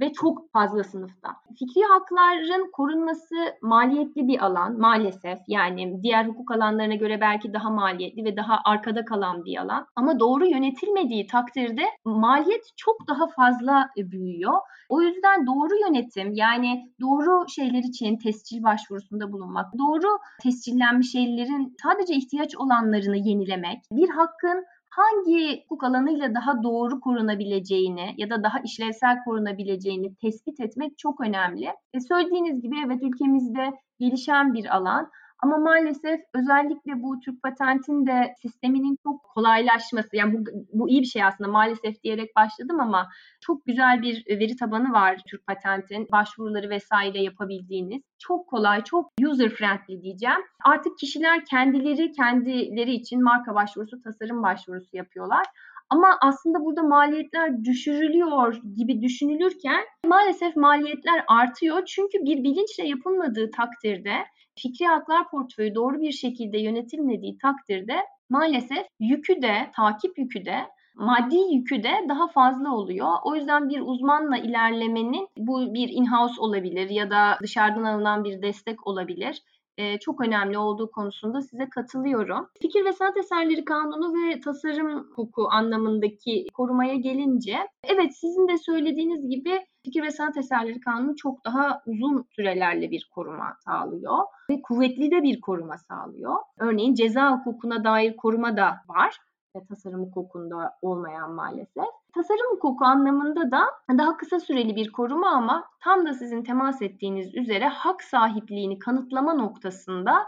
[0.00, 1.28] ve çok fazla sınıfta.
[1.58, 5.38] Fikri hakların korunması maliyetli bir alan maalesef.
[5.48, 9.86] Yani diğer hukuk alanlarına göre belki daha maliyetli ve daha arkada kalan bir alan.
[9.96, 14.54] Ama doğru yönetilmediği takdirde maliyet çok daha fazla büyüyor.
[14.88, 22.14] O yüzden doğru yönetim yani doğru şeyler için tescil başvurusunda bulunmak, doğru tescillenmiş şeylerin sadece
[22.14, 29.24] ihtiyaç olanlarını yenilemek, bir hakkın hangi hukuk alanıyla daha doğru korunabileceğini ya da daha işlevsel
[29.24, 31.68] korunabileceğini tespit etmek çok önemli.
[31.94, 35.10] E söylediğiniz gibi evet ülkemizde gelişen bir alan
[35.42, 41.06] ama maalesef özellikle bu Türk patentin de sisteminin çok kolaylaşması, yani bu, bu iyi bir
[41.06, 43.08] şey aslında maalesef diyerek başladım ama
[43.40, 46.08] çok güzel bir veri tabanı var Türk patentin.
[46.12, 48.02] Başvuruları vesaire yapabildiğiniz.
[48.18, 50.40] Çok kolay, çok user friendly diyeceğim.
[50.64, 55.44] Artık kişiler kendileri kendileri için marka başvurusu, tasarım başvurusu yapıyorlar.
[55.90, 61.84] Ama aslında burada maliyetler düşürülüyor gibi düşünülürken maalesef maliyetler artıyor.
[61.86, 64.14] Çünkü bir bilinçle yapılmadığı takdirde
[64.58, 67.96] fikri haklar portföyü doğru bir şekilde yönetilmediği takdirde
[68.30, 73.12] maalesef yükü de, takip yükü de maddi yükü de daha fazla oluyor.
[73.24, 78.86] O yüzden bir uzmanla ilerlemenin bu bir in-house olabilir ya da dışarıdan alınan bir destek
[78.86, 79.42] olabilir
[79.78, 82.48] e, çok önemli olduğu konusunda size katılıyorum.
[82.62, 89.30] Fikir ve sanat eserleri kanunu ve tasarım hukuku anlamındaki korumaya gelince evet sizin de söylediğiniz
[89.30, 94.18] gibi fikir ve sanat eserleri kanunu çok daha uzun sürelerle bir koruma sağlıyor
[94.50, 96.34] ve kuvvetli de bir koruma sağlıyor.
[96.58, 99.16] Örneğin ceza hukukuna dair koruma da var
[99.56, 101.84] ve tasarım hukukunda olmayan maalesef.
[102.14, 103.66] Tasarım hukuku anlamında da
[103.98, 109.34] daha kısa süreli bir koruma ama tam da sizin temas ettiğiniz üzere hak sahipliğini kanıtlama
[109.34, 110.26] noktasında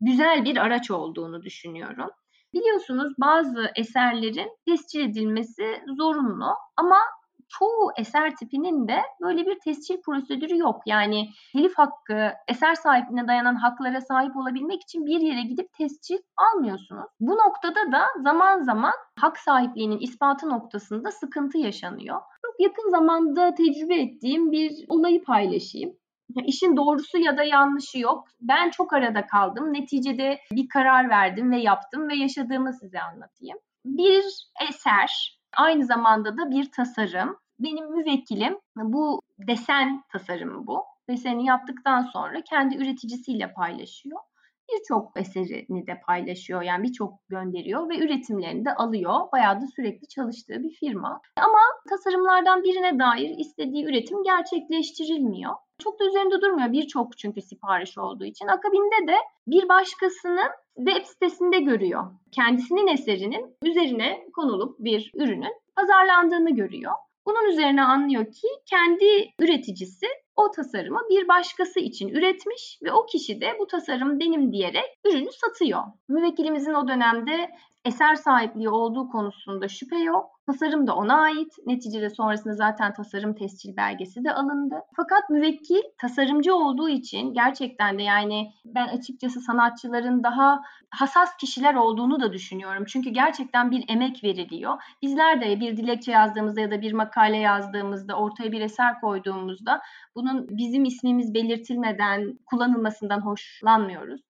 [0.00, 2.10] güzel bir araç olduğunu düşünüyorum.
[2.54, 6.96] Biliyorsunuz bazı eserlerin tescil edilmesi zorunlu ama
[7.48, 10.82] çoğu eser tipinin de böyle bir tescil prosedürü yok.
[10.86, 17.06] Yani telif hakkı, eser sahipliğine dayanan haklara sahip olabilmek için bir yere gidip tescil almıyorsunuz.
[17.20, 22.20] Bu noktada da zaman zaman hak sahipliğinin ispatı noktasında sıkıntı yaşanıyor.
[22.46, 25.96] Çok yakın zamanda tecrübe ettiğim bir olayı paylaşayım.
[26.46, 28.28] İşin doğrusu ya da yanlışı yok.
[28.40, 29.72] Ben çok arada kaldım.
[29.72, 33.58] Neticede bir karar verdim ve yaptım ve yaşadığımı size anlatayım.
[33.84, 34.24] Bir
[34.68, 37.36] eser aynı zamanda da bir tasarım.
[37.60, 40.84] Benim müvekkilim bu desen tasarımı bu.
[41.08, 44.20] Deseni yaptıktan sonra kendi üreticisiyle paylaşıyor.
[44.72, 49.14] Birçok eserini de paylaşıyor yani birçok gönderiyor ve üretimlerini de alıyor.
[49.32, 51.20] Bayağı da sürekli çalıştığı bir firma.
[51.36, 55.52] Ama tasarımlardan birine dair istediği üretim gerçekleştirilmiyor.
[55.78, 58.46] Çok da üzerinde durmuyor birçok çünkü sipariş olduğu için.
[58.46, 62.04] Akabinde de bir başkasının web sitesinde görüyor.
[62.32, 66.92] Kendisinin eserinin üzerine konulup bir ürünün pazarlandığını görüyor.
[67.26, 69.04] Bunun üzerine anlıyor ki kendi
[69.40, 74.98] üreticisi o tasarımı bir başkası için üretmiş ve o kişi de bu tasarım benim diyerek
[75.04, 75.82] ürünü satıyor.
[76.08, 77.50] Müvekkilimizin o dönemde
[77.86, 80.30] eser sahipliği olduğu konusunda şüphe yok.
[80.46, 81.52] Tasarım da ona ait.
[81.66, 84.74] Neticede sonrasında zaten tasarım tescil belgesi de alındı.
[84.96, 92.20] Fakat müvekkil tasarımcı olduğu için gerçekten de yani ben açıkçası sanatçıların daha hassas kişiler olduğunu
[92.20, 92.84] da düşünüyorum.
[92.88, 94.82] Çünkü gerçekten bir emek veriliyor.
[95.02, 99.80] Bizler de bir dilekçe yazdığımızda ya da bir makale yazdığımızda, ortaya bir eser koyduğumuzda
[100.14, 104.20] bunun bizim ismimiz belirtilmeden kullanılmasından hoşlanmıyoruz.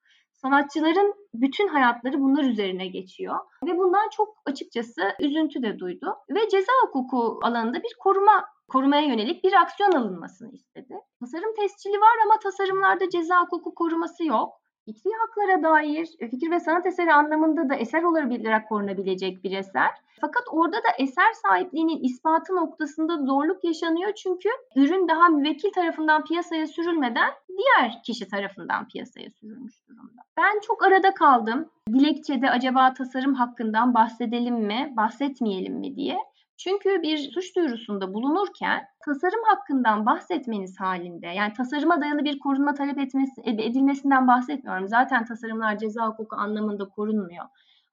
[0.46, 6.72] Sanatçıların bütün hayatları bunlar üzerine geçiyor ve bundan çok açıkçası üzüntü de duydu ve ceza
[6.82, 10.94] hukuku alanında bir koruma korumaya yönelik bir aksiyon alınmasını istedi.
[11.20, 14.48] Tasarım tescili var ama tasarımlarda ceza hukuku koruması yok.
[14.87, 19.90] Fikri haklara dair e, fikir ve sanat eseri anlamında da eser olarak korunabilecek bir eser.
[20.20, 26.66] Fakat orada da eser sahipliğinin ispatı noktasında zorluk yaşanıyor çünkü ürün daha müvekkil tarafından piyasaya
[26.66, 30.22] sürülmeden diğer kişi tarafından piyasaya sürülmüş durumda.
[30.37, 31.68] Ben çok arada kaldım.
[31.88, 36.18] Dilekçede acaba tasarım hakkından bahsedelim mi, bahsetmeyelim mi diye.
[36.57, 42.99] Çünkü bir suç duyurusunda bulunurken tasarım hakkından bahsetmeniz halinde yani tasarıma dayalı bir korunma talep
[42.99, 44.88] etmesi, edilmesinden bahsetmiyorum.
[44.88, 47.45] Zaten tasarımlar ceza hukuku anlamında korunmuyor.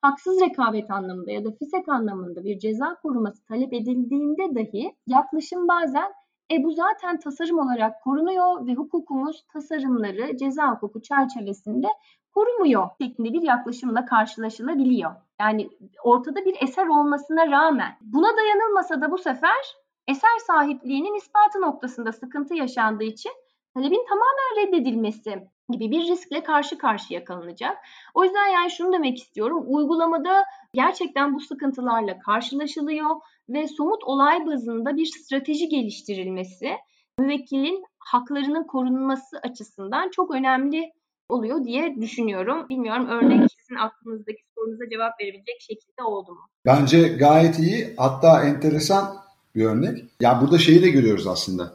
[0.01, 6.13] Haksız rekabet anlamında ya da fisek anlamında bir ceza koruması talep edildiğinde dahi yaklaşım bazen
[6.51, 11.87] e bu zaten tasarım olarak korunuyor ve hukukumuz tasarımları ceza hukuku çerçevesinde
[12.35, 15.11] korumuyor şeklinde bir yaklaşımla karşılaşılabiliyor.
[15.39, 15.69] Yani
[16.03, 19.75] ortada bir eser olmasına rağmen buna dayanılmasa da bu sefer
[20.07, 23.31] eser sahipliğinin ispatı noktasında sıkıntı yaşandığı için
[23.73, 27.77] talebin tamamen reddedilmesi gibi bir riskle karşı karşıya kalınacak.
[28.13, 29.63] O yüzden yani şunu demek istiyorum.
[29.67, 33.09] Uygulamada gerçekten bu sıkıntılarla karşılaşılıyor
[33.49, 36.75] ve somut olay bazında bir strateji geliştirilmesi
[37.19, 40.91] müvekkilin haklarının korunması açısından çok önemli
[41.29, 42.69] oluyor diye düşünüyorum.
[42.69, 46.41] Bilmiyorum örnek sizin aklınızdaki sorunuza cevap verebilecek şekilde oldu mu?
[46.65, 47.93] Bence gayet iyi.
[47.97, 49.15] Hatta enteresan
[49.55, 50.03] bir örnek.
[50.19, 51.73] Ya burada şeyi de görüyoruz aslında.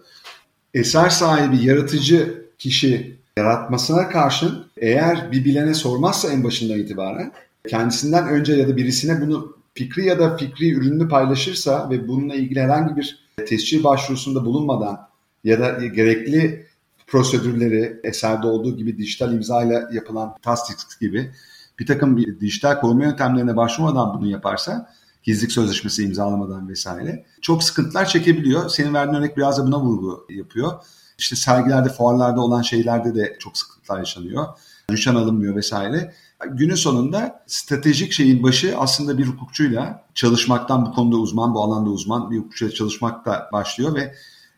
[0.74, 7.32] Eser sahibi, yaratıcı kişi yaratmasına karşın eğer bir bilene sormazsa en başından itibaren
[7.68, 12.60] kendisinden önce ya da birisine bunu fikri ya da fikri ürününü paylaşırsa ve bununla ilgili
[12.60, 15.08] herhangi bir tescil başvurusunda bulunmadan
[15.44, 16.66] ya da gerekli
[17.08, 21.30] prosedürleri eserde olduğu gibi dijital imza ile yapılan Tastix gibi
[21.78, 24.90] bir takım dijital koruma yöntemlerine başvurmadan bunu yaparsa
[25.22, 28.68] gizlilik sözleşmesi imzalamadan vesaire çok sıkıntılar çekebiliyor.
[28.68, 30.72] Senin verdiğin örnek biraz da buna vurgu yapıyor.
[31.18, 34.46] İşte sergilerde, fuarlarda olan şeylerde de çok sıkıntılar yaşanıyor.
[34.90, 36.14] Rüşan alınmıyor vesaire.
[36.50, 42.30] Günün sonunda stratejik şeyin başı aslında bir hukukçuyla çalışmaktan bu konuda uzman, bu alanda uzman
[42.30, 44.14] bir hukukçuyla çalışmakta başlıyor ve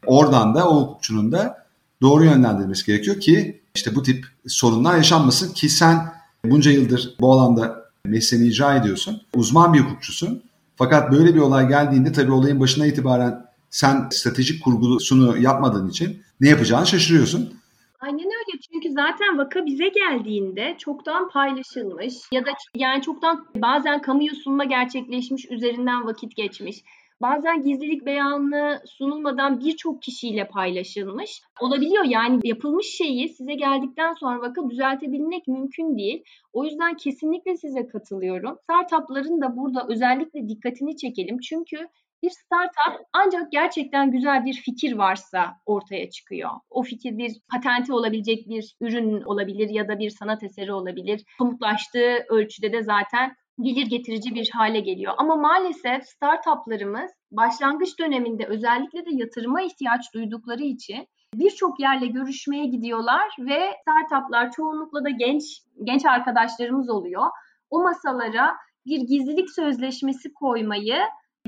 [0.07, 1.60] oradan da o hukukçunun da
[2.03, 6.13] doğru yönlendirmesi gerekiyor ki işte bu tip sorunlar yaşanmasın ki sen
[6.45, 9.23] bunca yıldır bu alanda mesleğini icra ediyorsun.
[9.35, 10.43] Uzman bir hukukçusun.
[10.77, 16.49] Fakat böyle bir olay geldiğinde tabii olayın başına itibaren sen stratejik kurgusunu yapmadığın için ne
[16.49, 17.55] yapacağını şaşırıyorsun.
[18.01, 24.35] Aynen öyle çünkü zaten vaka bize geldiğinde çoktan paylaşılmış ya da yani çoktan bazen kamuya
[24.35, 26.85] sunma gerçekleşmiş üzerinden vakit geçmiş.
[27.23, 31.43] Bazen gizlilik beyanı sunulmadan birçok kişiyle paylaşılmış.
[31.61, 36.25] Olabiliyor yani yapılmış şeyi size geldikten sonra vakit düzeltebilmek mümkün değil.
[36.53, 38.59] O yüzden kesinlikle size katılıyorum.
[38.63, 41.39] Startupların da burada özellikle dikkatini çekelim.
[41.39, 41.89] Çünkü
[42.23, 46.51] bir startup ancak gerçekten güzel bir fikir varsa ortaya çıkıyor.
[46.71, 51.25] O fikir bir patenti olabilecek bir ürün olabilir ya da bir sanat eseri olabilir.
[51.39, 55.15] Somutlaştığı ölçüde de zaten gelir getirici bir hale geliyor.
[55.19, 63.29] Ama maalesef startuplarımız başlangıç döneminde özellikle de yatırıma ihtiyaç duydukları için birçok yerle görüşmeye gidiyorlar
[63.39, 65.43] ve startuplar çoğunlukla da genç
[65.85, 67.27] genç arkadaşlarımız oluyor.
[67.71, 70.97] O masalara bir gizlilik sözleşmesi koymayı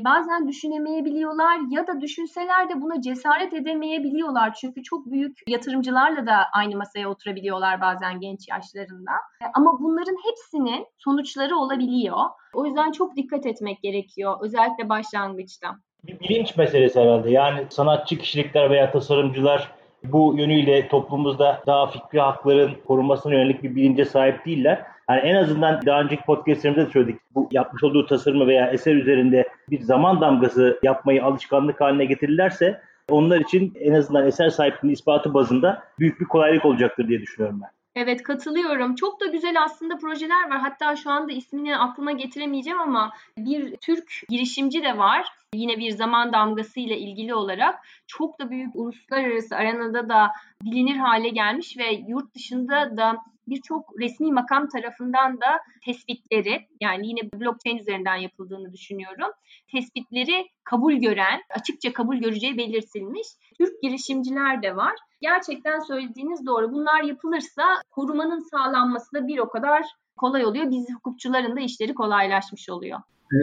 [0.04, 4.54] bazen düşünemeyebiliyorlar ya da düşünseler de buna cesaret edemeyebiliyorlar.
[4.54, 9.12] Çünkü çok büyük yatırımcılarla da aynı masaya oturabiliyorlar bazen genç yaşlarında.
[9.54, 12.18] Ama bunların hepsinin sonuçları olabiliyor.
[12.54, 15.76] O yüzden çok dikkat etmek gerekiyor özellikle başlangıçta.
[16.06, 17.30] Bir bilinç meselesi herhalde.
[17.30, 19.72] Yani sanatçı kişilikler veya tasarımcılar
[20.04, 24.91] bu yönüyle toplumumuzda daha fikri hakların korunmasına yönelik bir bilince sahip değiller.
[25.12, 27.20] Yani en azından daha önceki podcastlerimizde de söyledik.
[27.34, 33.40] Bu yapmış olduğu tasarımı veya eser üzerinde bir zaman damgası yapmayı alışkanlık haline getirirlerse onlar
[33.40, 37.68] için en azından eser sahipliğinin ispatı bazında büyük bir kolaylık olacaktır diye düşünüyorum ben.
[37.94, 38.94] Evet katılıyorum.
[38.94, 40.58] Çok da güzel aslında projeler var.
[40.58, 45.26] Hatta şu anda ismini aklıma getiremeyeceğim ama bir Türk girişimci de var.
[45.54, 47.74] Yine bir zaman damgası ile ilgili olarak
[48.06, 50.30] çok da büyük uluslararası arenada da
[50.62, 53.16] bilinir hale gelmiş ve yurt dışında da
[53.48, 59.32] birçok resmi makam tarafından da tespitleri yani yine blockchain üzerinden yapıldığını düşünüyorum.
[59.72, 63.26] Tespitleri kabul gören, açıkça kabul göreceği belirtilmiş
[63.58, 64.94] Türk girişimciler de var.
[65.20, 66.72] Gerçekten söylediğiniz doğru.
[66.72, 69.82] Bunlar yapılırsa korumanın sağlanması da bir o kadar
[70.16, 70.70] kolay oluyor.
[70.70, 72.98] Biz hukukçuların da işleri kolaylaşmış oluyor.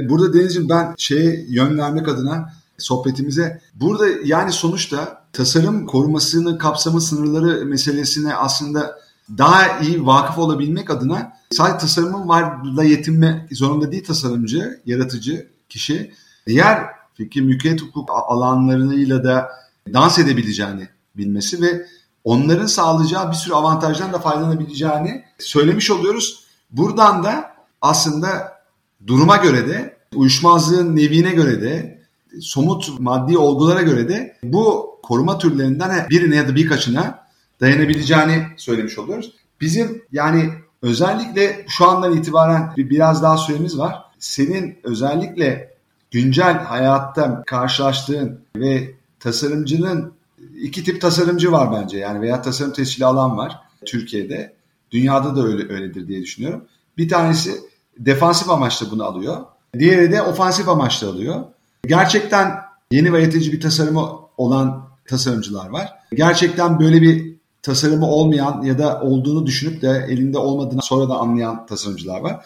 [0.09, 7.65] Burada Deniz'ciğim ben şeye yön vermek adına sohbetimize burada yani sonuçta tasarım korumasının kapsamı sınırları
[7.65, 8.99] meselesine aslında
[9.37, 16.13] daha iyi vakıf olabilmek adına sadece tasarımın varla yetinme zorunda değil tasarımcı, yaratıcı kişi.
[16.47, 19.49] Diğer fikir mülkiyet hukuk alanlarıyla da
[19.93, 20.87] dans edebileceğini
[21.17, 21.85] bilmesi ve
[22.23, 26.43] onların sağlayacağı bir sürü avantajdan da faydalanabileceğini söylemiş oluyoruz.
[26.71, 28.59] Buradan da aslında
[29.07, 31.99] duruma göre de uyuşmazlığın nevine göre de
[32.41, 37.18] somut maddi olgulara göre de bu koruma türlerinden birine ya da birkaçına
[37.61, 39.33] dayanabileceğini söylemiş oluyoruz.
[39.61, 40.49] Bizim yani
[40.81, 44.03] özellikle şu andan itibaren biraz daha süremiz var.
[44.19, 45.73] Senin özellikle
[46.11, 50.13] güncel hayatta karşılaştığın ve tasarımcının
[50.61, 54.53] iki tip tasarımcı var bence yani veya tasarım tescili alan var Türkiye'de.
[54.91, 56.65] Dünyada da öyle öyledir diye düşünüyorum.
[56.97, 57.51] Bir tanesi
[57.97, 59.37] defansif amaçla bunu alıyor.
[59.79, 61.43] Diğeri de ofansif amaçla alıyor.
[61.87, 62.55] Gerçekten
[62.91, 65.93] yeni ve yaratıcı bir tasarımı olan tasarımcılar var.
[66.13, 67.38] Gerçekten böyle bir
[67.69, 72.45] tasarımı olmayan ya da olduğunu düşünüp de elinde olmadığını sonra da anlayan tasarımcılar var.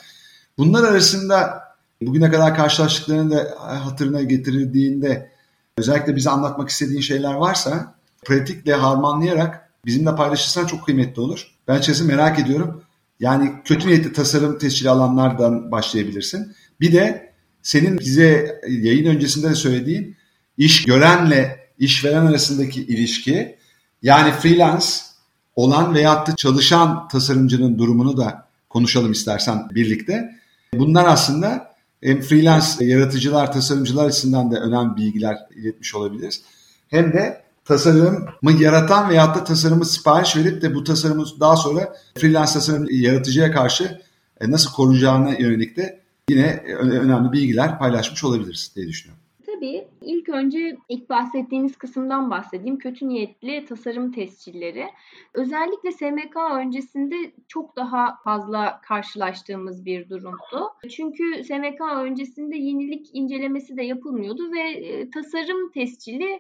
[0.58, 1.64] Bunlar arasında
[2.02, 5.32] bugüne kadar karşılaştıklarını da hatırına getirildiğinde
[5.78, 11.48] özellikle bize anlatmak istediğin şeyler varsa pratikle harmanlayarak bizimle paylaşırsan çok kıymetli olur.
[11.68, 12.84] Ben açıkçası merak ediyorum.
[13.20, 16.56] Yani kötü niyetli tasarım tescili alanlardan başlayabilirsin.
[16.82, 20.16] Bir de senin bize yayın öncesinde de söylediğin
[20.58, 23.58] iş görenle işveren arasındaki ilişki
[24.02, 25.13] yani freelance
[25.56, 30.30] olan veyahut da çalışan tasarımcının durumunu da konuşalım istersen birlikte.
[30.74, 36.42] Bunlar aslında hem freelance yaratıcılar, tasarımcılar açısından da önemli bilgiler iletmiş olabiliriz.
[36.88, 42.54] Hem de tasarımı yaratan veyahut da tasarımı sipariş verip de bu tasarımı daha sonra freelance
[42.54, 44.02] tasarım yaratıcıya karşı
[44.42, 49.23] e, nasıl koruyacağına yönelik de yine önemli bilgiler paylaşmış olabiliriz diye düşünüyorum.
[49.64, 52.78] Tabii ilk önce ilk bahsettiğiniz kısımdan bahsedeyim.
[52.78, 54.86] Kötü niyetli tasarım tescilleri.
[55.34, 57.16] Özellikle SMK öncesinde
[57.48, 60.70] çok daha fazla karşılaştığımız bir durumdu.
[60.90, 66.40] Çünkü SMK öncesinde yenilik incelemesi de yapılmıyordu ve e, tasarım tescili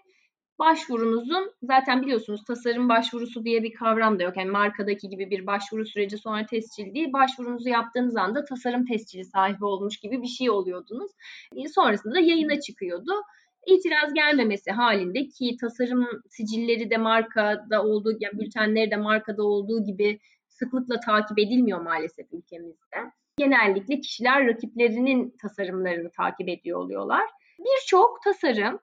[0.59, 4.37] başvurunuzun zaten biliyorsunuz tasarım başvurusu diye bir kavram da yok.
[4.37, 7.13] Yani markadaki gibi bir başvuru süreci sonra tescil değil.
[7.13, 11.11] Başvurunuzu yaptığınız anda tasarım tescili sahibi olmuş gibi bir şey oluyordunuz.
[11.55, 13.11] E, sonrasında da yayına çıkıyordu.
[13.67, 20.19] İtiraz gelmemesi halinde ki tasarım sicilleri de markada olduğu, yani bültenleri de markada olduğu gibi
[20.49, 22.97] sıklıkla takip edilmiyor maalesef ülkemizde.
[23.37, 27.29] Genellikle kişiler rakiplerinin tasarımlarını takip ediyor oluyorlar.
[27.59, 28.79] Birçok tasarım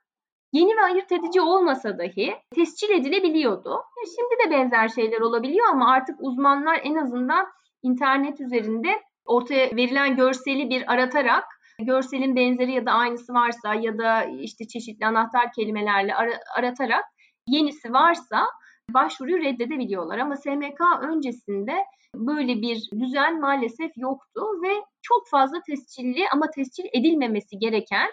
[0.52, 3.82] yeni ve ayırt edici olmasa dahi tescil edilebiliyordu.
[4.16, 7.46] Şimdi de benzer şeyler olabiliyor ama artık uzmanlar en azından
[7.82, 8.88] internet üzerinde
[9.24, 11.44] ortaya verilen görseli bir aratarak
[11.80, 17.04] görselin benzeri ya da aynısı varsa ya da işte çeşitli anahtar kelimelerle ar- aratarak
[17.48, 18.46] yenisi varsa
[18.94, 20.18] başvuruyu reddedebiliyorlar.
[20.18, 21.84] Ama SMK öncesinde
[22.14, 28.08] böyle bir düzen maalesef yoktu ve çok fazla tescilli ama tescil edilmemesi gereken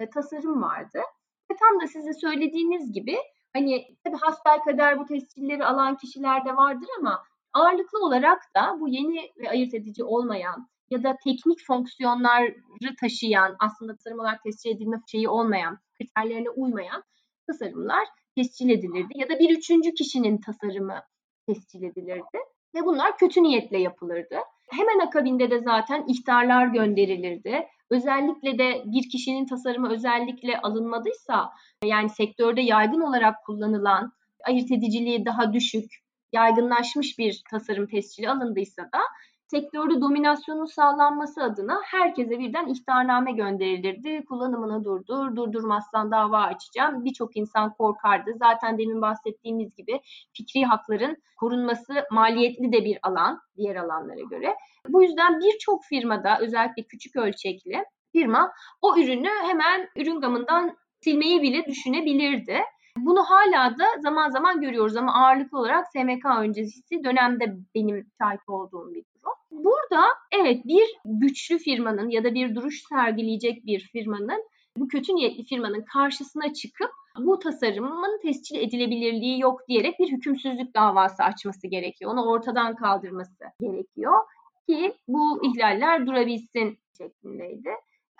[0.00, 1.00] e, tasarım vardı.
[1.56, 3.16] Tam da size söylediğiniz gibi
[3.52, 9.30] hani tabii hasbelkader bu tescilleri alan kişiler de vardır ama ağırlıklı olarak da bu yeni
[9.38, 12.54] ve ayırt edici olmayan ya da teknik fonksiyonları
[13.00, 17.02] taşıyan aslında tasarım olarak tescil edilme şeyi olmayan, kriterlerine uymayan
[17.46, 19.12] tasarımlar tescil edilirdi.
[19.14, 21.00] Ya da bir üçüncü kişinin tasarımı
[21.46, 22.38] tescil edilirdi.
[22.74, 24.36] Ve bunlar kötü niyetle yapılırdı.
[24.70, 27.66] Hemen akabinde de zaten ihtarlar gönderilirdi.
[27.90, 31.50] Özellikle de bir kişinin tasarımı özellikle alınmadıysa
[31.84, 34.12] yani sektörde yaygın olarak kullanılan
[34.44, 35.92] ayırt ediciliği daha düşük,
[36.32, 39.00] yaygınlaşmış bir tasarım tescili alındıysa da
[39.46, 44.24] sektörde dominasyonun sağlanması adına herkese birden ihtarname gönderilirdi.
[44.28, 47.04] Kullanımını durdur, durdurmazsan dava açacağım.
[47.04, 48.30] Birçok insan korkardı.
[48.38, 50.00] Zaten demin bahsettiğimiz gibi
[50.32, 54.54] fikri hakların korunması maliyetli de bir alan diğer alanlara göre.
[54.88, 58.52] Bu yüzden birçok firmada özellikle küçük ölçekli firma
[58.82, 62.60] o ürünü hemen ürün gamından silmeyi bile düşünebilirdi.
[62.98, 68.94] Bunu hala da zaman zaman görüyoruz ama ağırlıklı olarak SMK öncesi dönemde benim şahit olduğum
[68.94, 69.13] bir.
[69.54, 74.44] Burada evet bir güçlü firmanın ya da bir duruş sergileyecek bir firmanın
[74.76, 81.22] bu kötü niyetli firmanın karşısına çıkıp bu tasarımın tescil edilebilirliği yok diyerek bir hükümsüzlük davası
[81.22, 82.12] açması gerekiyor.
[82.12, 84.20] Onu ortadan kaldırması gerekiyor
[84.68, 87.70] ki bu ihlaller durabilsin şeklindeydi.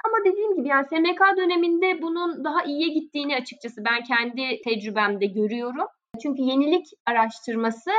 [0.04, 5.86] Ama dediğim gibi yani SMK döneminde bunun daha iyiye gittiğini açıkçası ben kendi tecrübemde görüyorum.
[6.22, 7.90] Çünkü yenilik araştırması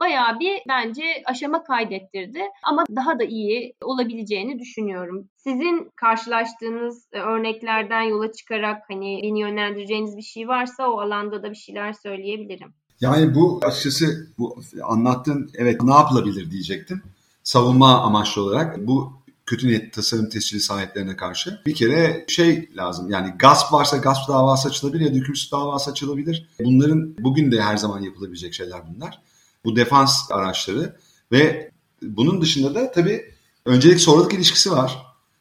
[0.00, 5.28] bayağı bir bence aşama kaydettirdi ama daha da iyi olabileceğini düşünüyorum.
[5.36, 11.50] Sizin karşılaştığınız e, örneklerden yola çıkarak hani beni yönlendireceğiniz bir şey varsa o alanda da
[11.50, 12.74] bir şeyler söyleyebilirim.
[13.00, 17.02] Yani bu açıkçası bu anlattığın evet ne yapılabilir diyecektim.
[17.42, 19.21] Savunma amaçlı olarak bu
[19.52, 21.60] kötü niyet tasarım tescili sahiplerine karşı.
[21.66, 26.48] Bir kere şey lazım yani gasp varsa gasp davası açılabilir ya da hükümsüz davası açılabilir.
[26.64, 29.22] Bunların bugün de her zaman yapılabilecek şeyler bunlar.
[29.64, 30.96] Bu defans araçları
[31.32, 31.70] ve
[32.02, 33.34] bunun dışında da tabii
[33.66, 34.98] öncelik sonralık ilişkisi var.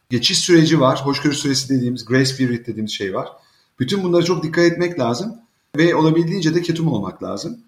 [0.09, 1.05] Geçiş süreci var.
[1.05, 3.29] Hoşgörü süresi dediğimiz grace period dediğimiz şey var.
[3.79, 5.35] Bütün bunlara çok dikkat etmek lazım
[5.77, 7.59] ve olabildiğince de ketum olmak lazım.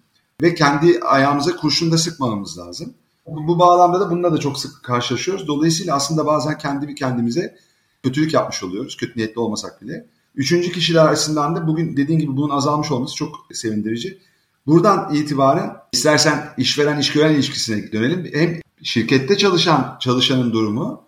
[0.42, 2.94] Ve kendi ayağımıza kurşun da sıkmamamız lazım.
[3.26, 5.46] Bu bağlamda da bununla da çok sık karşılaşıyoruz.
[5.46, 7.56] Dolayısıyla aslında bazen kendi kendimize
[8.02, 8.96] kötülük yapmış oluyoruz.
[8.96, 10.06] Kötü niyetli olmasak bile.
[10.34, 14.18] Üçüncü kişiler arasından da bugün dediğin gibi bunun azalmış olması çok sevindirici.
[14.66, 18.30] Buradan itibaren istersen işveren işgören ilişkisine dönelim.
[18.34, 21.04] Hem şirkette çalışan çalışanın durumu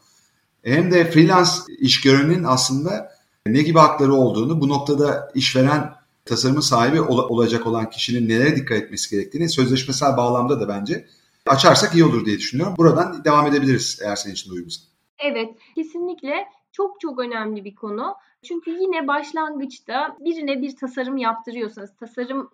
[0.63, 3.13] hem de freelance işgörenin aslında
[3.47, 5.95] ne gibi hakları olduğunu bu noktada işveren
[6.25, 11.07] tasarımın sahibi ol- olacak olan kişinin nelere dikkat etmesi gerektiğini sözleşmesel bağlamda da bence
[11.47, 12.75] açarsak iyi olur diye düşünüyorum.
[12.79, 14.81] Buradan devam edebiliriz eğer senin için de uygunsa.
[15.19, 18.15] Evet, kesinlikle çok çok önemli bir konu.
[18.45, 22.51] Çünkü yine başlangıçta birine bir tasarım yaptırıyorsanız, tasarımı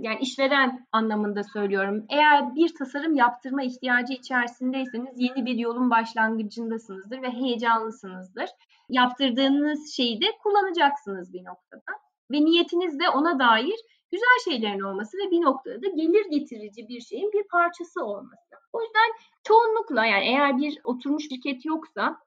[0.00, 2.04] yani işveren anlamında söylüyorum.
[2.10, 8.50] Eğer bir tasarım yaptırma ihtiyacı içerisindeyseniz yeni bir yolun başlangıcındasınızdır ve heyecanlısınızdır.
[8.88, 11.98] Yaptırdığınız şeyi de kullanacaksınız bir noktada.
[12.30, 13.76] Ve niyetiniz de ona dair
[14.12, 18.54] güzel şeylerin olması ve bir noktada da gelir getirici bir şeyin bir parçası olması.
[18.72, 19.10] O yüzden
[19.44, 22.18] çoğunlukla yani eğer bir oturmuş şirket yoksa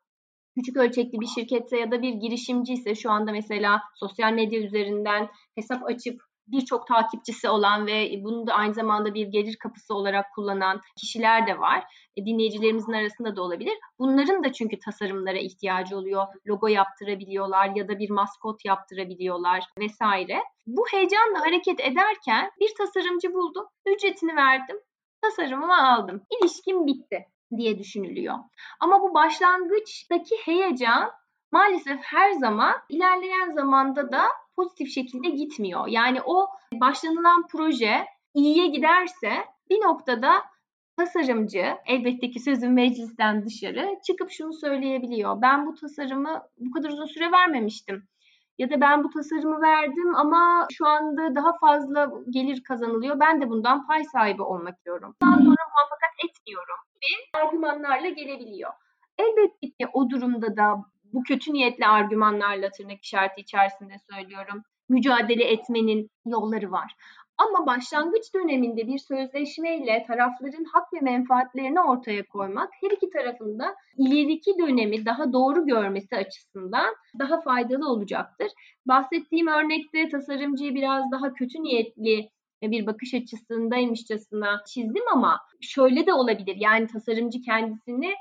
[0.56, 5.30] küçük ölçekli bir şirketse ya da bir girişimci ise şu anda mesela sosyal medya üzerinden
[5.56, 10.82] hesap açıp birçok takipçisi olan ve bunu da aynı zamanda bir gelir kapısı olarak kullanan
[10.98, 11.84] kişiler de var.
[12.18, 13.78] E, dinleyicilerimizin arasında da olabilir.
[14.00, 16.28] Bunların da çünkü tasarımlara ihtiyacı oluyor.
[16.48, 20.44] Logo yaptırabiliyorlar ya da bir maskot yaptırabiliyorlar vesaire.
[20.68, 24.78] Bu heyecanla hareket ederken bir tasarımcı buldum, ücretini verdim,
[25.22, 26.22] tasarımımı aldım.
[26.40, 27.26] İlişkim bitti
[27.58, 28.36] diye düşünülüyor.
[28.80, 31.12] Ama bu başlangıçtaki heyecan
[31.52, 34.28] maalesef her zaman ilerleyen zamanda da
[34.58, 35.88] pozitif şekilde gitmiyor.
[35.88, 39.32] Yani o başlanılan proje iyiye giderse
[39.70, 40.32] bir noktada
[40.98, 45.42] tasarımcı elbette ki sözün meclisten dışarı çıkıp şunu söyleyebiliyor.
[45.42, 48.08] Ben bu tasarımı bu kadar uzun süre vermemiştim.
[48.58, 53.20] Ya da ben bu tasarımı verdim ama şu anda daha fazla gelir kazanılıyor.
[53.20, 55.16] Ben de bundan pay sahibi olmak istiyorum.
[55.22, 58.72] Daha sonra muvaffakat etmiyorum gibi argümanlarla gelebiliyor.
[59.18, 60.84] Elbette ki o durumda da
[61.18, 64.64] bu kötü niyetli argümanlarla tırnak işareti içerisinde söylüyorum.
[64.90, 66.96] Mücadele etmenin yolları var.
[67.38, 74.52] Ama başlangıç döneminde bir sözleşmeyle tarafların hak ve menfaatlerini ortaya koymak her iki tarafında ileriki
[74.60, 78.48] dönemi daha doğru görmesi açısından daha faydalı olacaktır.
[78.86, 82.30] Bahsettiğim örnekte tasarımcıyı biraz daha kötü niyetli
[82.62, 86.56] bir bakış açısındaymışçasına çizdim ama şöyle de olabilir.
[86.60, 88.14] Yani tasarımcı kendisini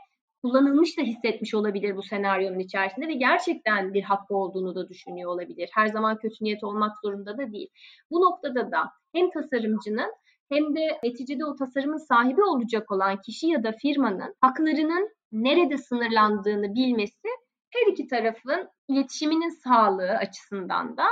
[0.42, 5.70] kullanılmış da hissetmiş olabilir bu senaryonun içerisinde ve gerçekten bir hakkı olduğunu da düşünüyor olabilir.
[5.74, 7.68] Her zaman kötü niyet olmak zorunda da değil.
[8.10, 10.12] Bu noktada da hem tasarımcının
[10.48, 16.74] hem de neticede o tasarımın sahibi olacak olan kişi ya da firmanın haklarının nerede sınırlandığını
[16.74, 17.28] bilmesi
[17.70, 21.04] her iki tarafın iletişiminin sağlığı açısından da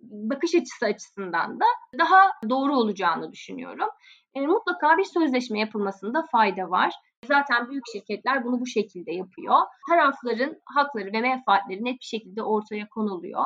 [0.00, 1.64] bakış açısı açısından da
[1.98, 3.88] daha doğru olacağını düşünüyorum.
[4.34, 6.92] E, mutlaka bir sözleşme yapılmasında fayda var.
[7.24, 9.56] Zaten büyük şirketler bunu bu şekilde yapıyor.
[9.88, 13.44] Tarafların hakları ve menfaatleri net bir şekilde ortaya konuluyor.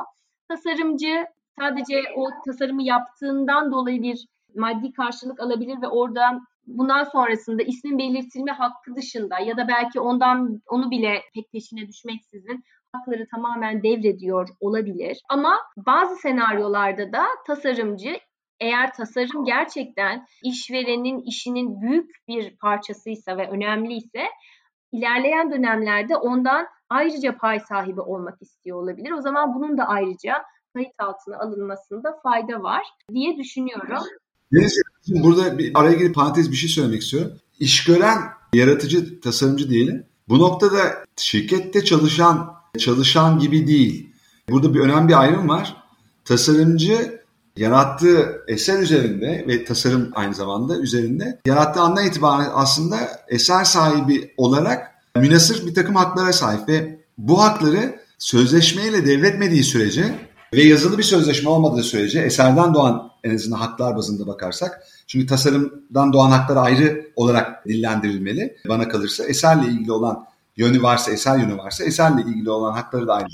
[0.49, 1.25] Tasarımcı
[1.59, 8.51] sadece o tasarımı yaptığından dolayı bir maddi karşılık alabilir ve oradan bundan sonrasında ismin belirtilme
[8.51, 15.21] hakkı dışında ya da belki ondan onu bile pek peşine düşmeksizin hakları tamamen devrediyor olabilir.
[15.29, 18.17] Ama bazı senaryolarda da tasarımcı
[18.59, 24.23] eğer tasarım gerçekten işverenin işinin büyük bir parçasıysa ve önemliyse
[24.91, 29.11] ilerleyen dönemlerde ondan ayrıca pay sahibi olmak istiyor olabilir.
[29.11, 30.33] O zaman bunun da ayrıca
[30.73, 32.83] kayıt altına alınmasında fayda var
[33.13, 34.03] diye düşünüyorum.
[34.53, 37.31] Deniz, burada bir araya girip parantez bir şey söylemek istiyorum.
[37.59, 38.17] İş gören
[38.53, 40.05] yaratıcı, tasarımcı diyelim.
[40.29, 40.79] Bu noktada
[41.17, 44.15] şirkette çalışan, çalışan gibi değil.
[44.49, 45.75] Burada bir önemli bir ayrım var.
[46.25, 47.18] Tasarımcı
[47.59, 52.97] yarattığı eser üzerinde ve tasarım aynı zamanda üzerinde yarattığı andan itibaren aslında
[53.27, 60.15] eser sahibi olarak münasır bir takım haklara sahip ve bu hakları sözleşmeyle devretmediği sürece
[60.53, 66.13] ve yazılı bir sözleşme olmadığı sürece eserden doğan en azından haklar bazında bakarsak çünkü tasarımdan
[66.13, 68.57] doğan haklar ayrı olarak dillendirilmeli.
[68.67, 70.25] Bana kalırsa eserle ilgili olan
[70.57, 73.27] yönü varsa, eser yönü varsa eserle ilgili olan hakları da ayrı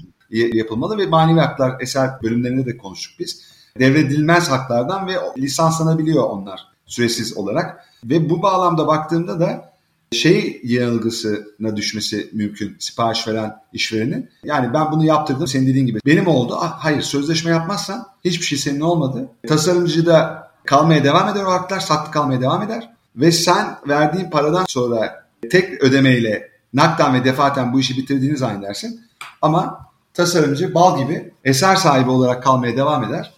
[0.57, 7.37] yapılmalı ve manevi haklar eser bölümlerinde de konuştuk biz devredilmez haklardan ve lisanslanabiliyor onlar süresiz
[7.37, 7.85] olarak.
[8.03, 9.75] Ve bu bağlamda baktığımda da
[10.11, 14.29] şey yanılgısına düşmesi mümkün sipariş veren işverenin.
[14.43, 15.99] Yani ben bunu yaptırdım senin dediğin gibi.
[16.05, 16.57] Benim oldu.
[16.61, 19.29] Ah, hayır sözleşme yapmazsan hiçbir şey senin olmadı.
[19.47, 21.79] Tasarımcı da kalmaya devam eder o haklar.
[21.79, 22.89] Saklı kalmaya devam eder.
[23.15, 29.01] Ve sen verdiğin paradan sonra tek ödemeyle nakden ve defaten bu işi bitirdiğini zannedersin.
[29.41, 33.33] Ama tasarımcı bal gibi eser sahibi olarak kalmaya devam eder.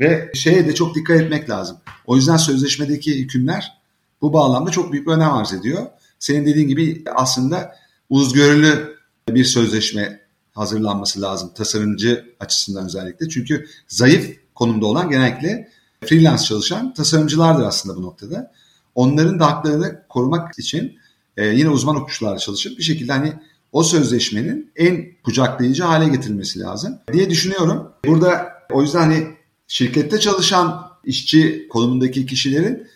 [0.00, 1.76] Ve şeye de çok dikkat etmek lazım.
[2.06, 3.80] O yüzden sözleşmedeki hükümler
[4.22, 5.86] bu bağlamda çok büyük bir önem arz ediyor.
[6.18, 7.76] Senin dediğin gibi aslında
[8.10, 8.96] uzgörülü
[9.28, 10.20] bir sözleşme
[10.52, 13.28] hazırlanması lazım tasarımcı açısından özellikle.
[13.28, 15.68] Çünkü zayıf konumda olan genellikle
[16.04, 18.52] freelance çalışan tasarımcılardır aslında bu noktada.
[18.94, 20.98] Onların da haklarını korumak için
[21.36, 23.32] e, yine uzman hukukçularla çalışıp bir şekilde hani
[23.72, 27.92] o sözleşmenin en kucaklayıcı hale getirilmesi lazım diye düşünüyorum.
[28.06, 29.26] Burada o yüzden hani
[29.70, 32.86] şirkette çalışan işçi konumundaki kişilerin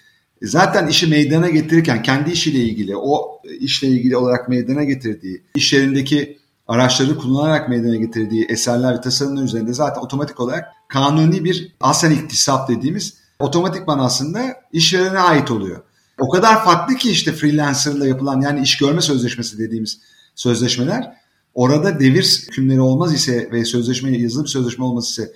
[0.43, 6.39] zaten işi meydana getirirken kendi işiyle ilgili o işle ilgili olarak meydana getirdiği iş yerindeki
[6.69, 12.69] araçları kullanarak meydana getirdiği eserler ve tasarımlar üzerinde zaten otomatik olarak kanuni bir aslen iktisap
[12.69, 15.83] dediğimiz otomatikman aslında işverene ait oluyor.
[16.19, 20.01] O kadar farklı ki işte freelancerla yapılan yani iş görme sözleşmesi dediğimiz
[20.35, 21.17] sözleşmeler
[21.55, 25.33] orada devir hükümleri olmaz ise ve sözleşme yazılı bir sözleşme olması ise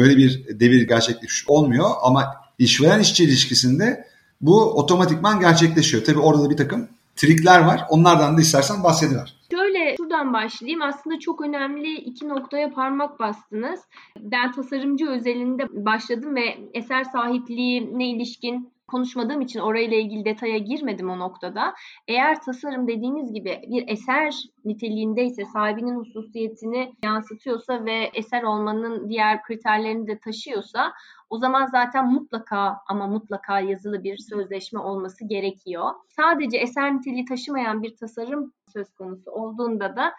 [0.00, 2.24] böyle bir devir gerçekleşmiş olmuyor ama
[2.58, 4.04] işveren işçi ilişkisinde
[4.40, 6.04] bu otomatikman gerçekleşiyor.
[6.04, 7.84] Tabii orada da bir takım trikler var.
[7.88, 9.34] Onlardan da istersen bahsediver.
[9.50, 10.82] Şöyle şuradan başlayayım.
[10.82, 13.80] Aslında çok önemli iki noktaya parmak bastınız.
[14.20, 21.18] Ben tasarımcı özelinde başladım ve eser sahipliğine ilişkin konuşmadığım için orayla ilgili detaya girmedim o
[21.18, 21.74] noktada.
[22.08, 24.34] Eğer tasarım dediğiniz gibi bir eser
[24.64, 30.92] niteliğindeyse, sahibinin hususiyetini yansıtıyorsa ve eser olmanın diğer kriterlerini de taşıyorsa
[31.30, 35.90] o zaman zaten mutlaka ama mutlaka yazılı bir sözleşme olması gerekiyor.
[36.08, 40.12] Sadece eser niteliği taşımayan bir tasarım söz konusu olduğunda da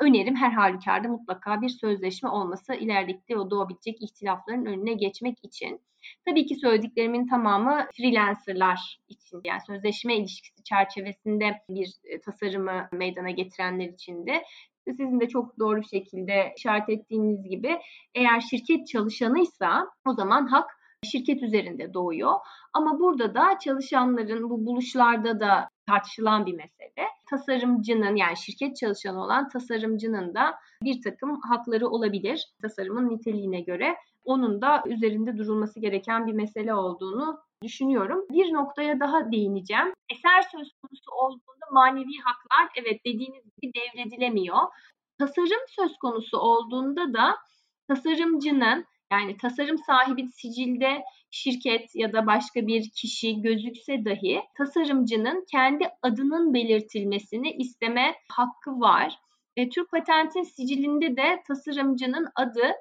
[0.00, 5.80] önerim her halükarda mutlaka bir sözleşme olması ilerideki o doğabilecek ihtilafların önüne geçmek için.
[6.28, 13.88] Tabii ki söylediklerimin tamamı freelancerlar için yani sözleşme ilişkisi çerçevesinde bir e, tasarımı meydana getirenler
[13.88, 14.42] için de
[14.86, 17.78] sizin de çok doğru bir şekilde işaret ettiğiniz gibi
[18.14, 22.34] eğer şirket çalışanıysa o zaman hak şirket üzerinde doğuyor.
[22.72, 27.08] Ama burada da çalışanların bu buluşlarda da tartışılan bir mesele.
[27.30, 30.54] Tasarımcının yani şirket çalışanı olan tasarımcının da
[30.84, 37.40] bir takım hakları olabilir tasarımın niteliğine göre onun da üzerinde durulması gereken bir mesele olduğunu
[37.62, 38.26] düşünüyorum.
[38.30, 39.92] Bir noktaya daha değineceğim.
[40.10, 44.58] Eser söz konusu olduğunda manevi haklar evet dediğiniz gibi devredilemiyor.
[45.18, 47.36] Tasarım söz konusu olduğunda da
[47.88, 55.88] tasarımcının yani tasarım sahibi sicilde şirket ya da başka bir kişi gözükse dahi tasarımcının kendi
[56.02, 59.18] adının belirtilmesini isteme hakkı var.
[59.56, 62.72] E, Türk Patent'in sicilinde de tasarımcının adı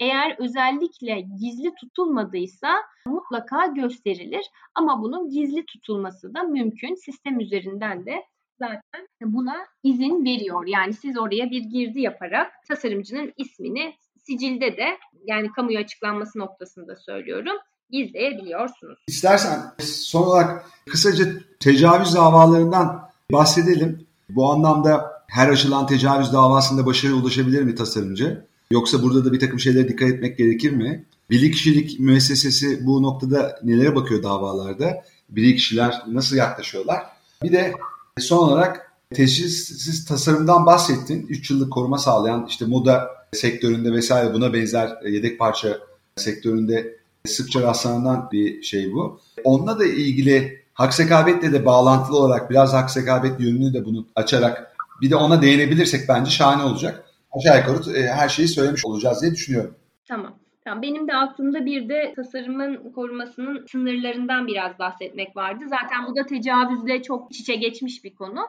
[0.00, 2.68] eğer özellikle gizli tutulmadıysa
[3.06, 4.46] mutlaka gösterilir.
[4.74, 6.94] Ama bunun gizli tutulması da mümkün.
[6.94, 8.24] Sistem üzerinden de
[8.58, 10.66] zaten buna izin veriyor.
[10.66, 13.94] Yani siz oraya bir girdi yaparak tasarımcının ismini
[14.26, 17.56] sicilde de yani kamuya açıklanması noktasında söylüyorum
[17.90, 18.98] gizleyebiliyorsunuz.
[19.08, 21.24] İstersen son olarak kısaca
[21.60, 24.06] tecavüz davalarından bahsedelim.
[24.28, 28.49] Bu anlamda her açılan tecavüz davasında başarıya ulaşabilir mi tasarımcı?
[28.72, 31.04] Yoksa burada da bir takım şeylere dikkat etmek gerekir mi?
[31.30, 35.04] Bilirkişilik müessesesi bu noktada nelere bakıyor davalarda?
[35.28, 37.02] Bilirkişiler nasıl yaklaşıyorlar?
[37.42, 37.72] Bir de
[38.18, 41.26] son olarak teşhissiz tasarımdan bahsettin.
[41.28, 45.78] 3 yıllık koruma sağlayan işte moda sektöründe vesaire buna benzer yedek parça
[46.16, 46.96] sektöründe
[47.26, 49.20] sıkça rastlanan bir şey bu.
[49.44, 54.76] Onunla da ilgili hak sekabetle de bağlantılı olarak biraz hak sekabet yönünü de bunu açarak
[55.00, 59.32] bir de ona değinebilirsek bence şahane olacak aşağı yukarı e, her şeyi söylemiş olacağız diye
[59.32, 59.74] düşünüyorum.
[60.08, 60.40] Tamam.
[60.64, 60.82] Tamam.
[60.82, 65.64] Benim de aklımda bir de tasarımın korumasının sınırlarından biraz bahsetmek vardı.
[65.68, 68.40] Zaten bu da tecavüzle çok çiçe geçmiş bir konu.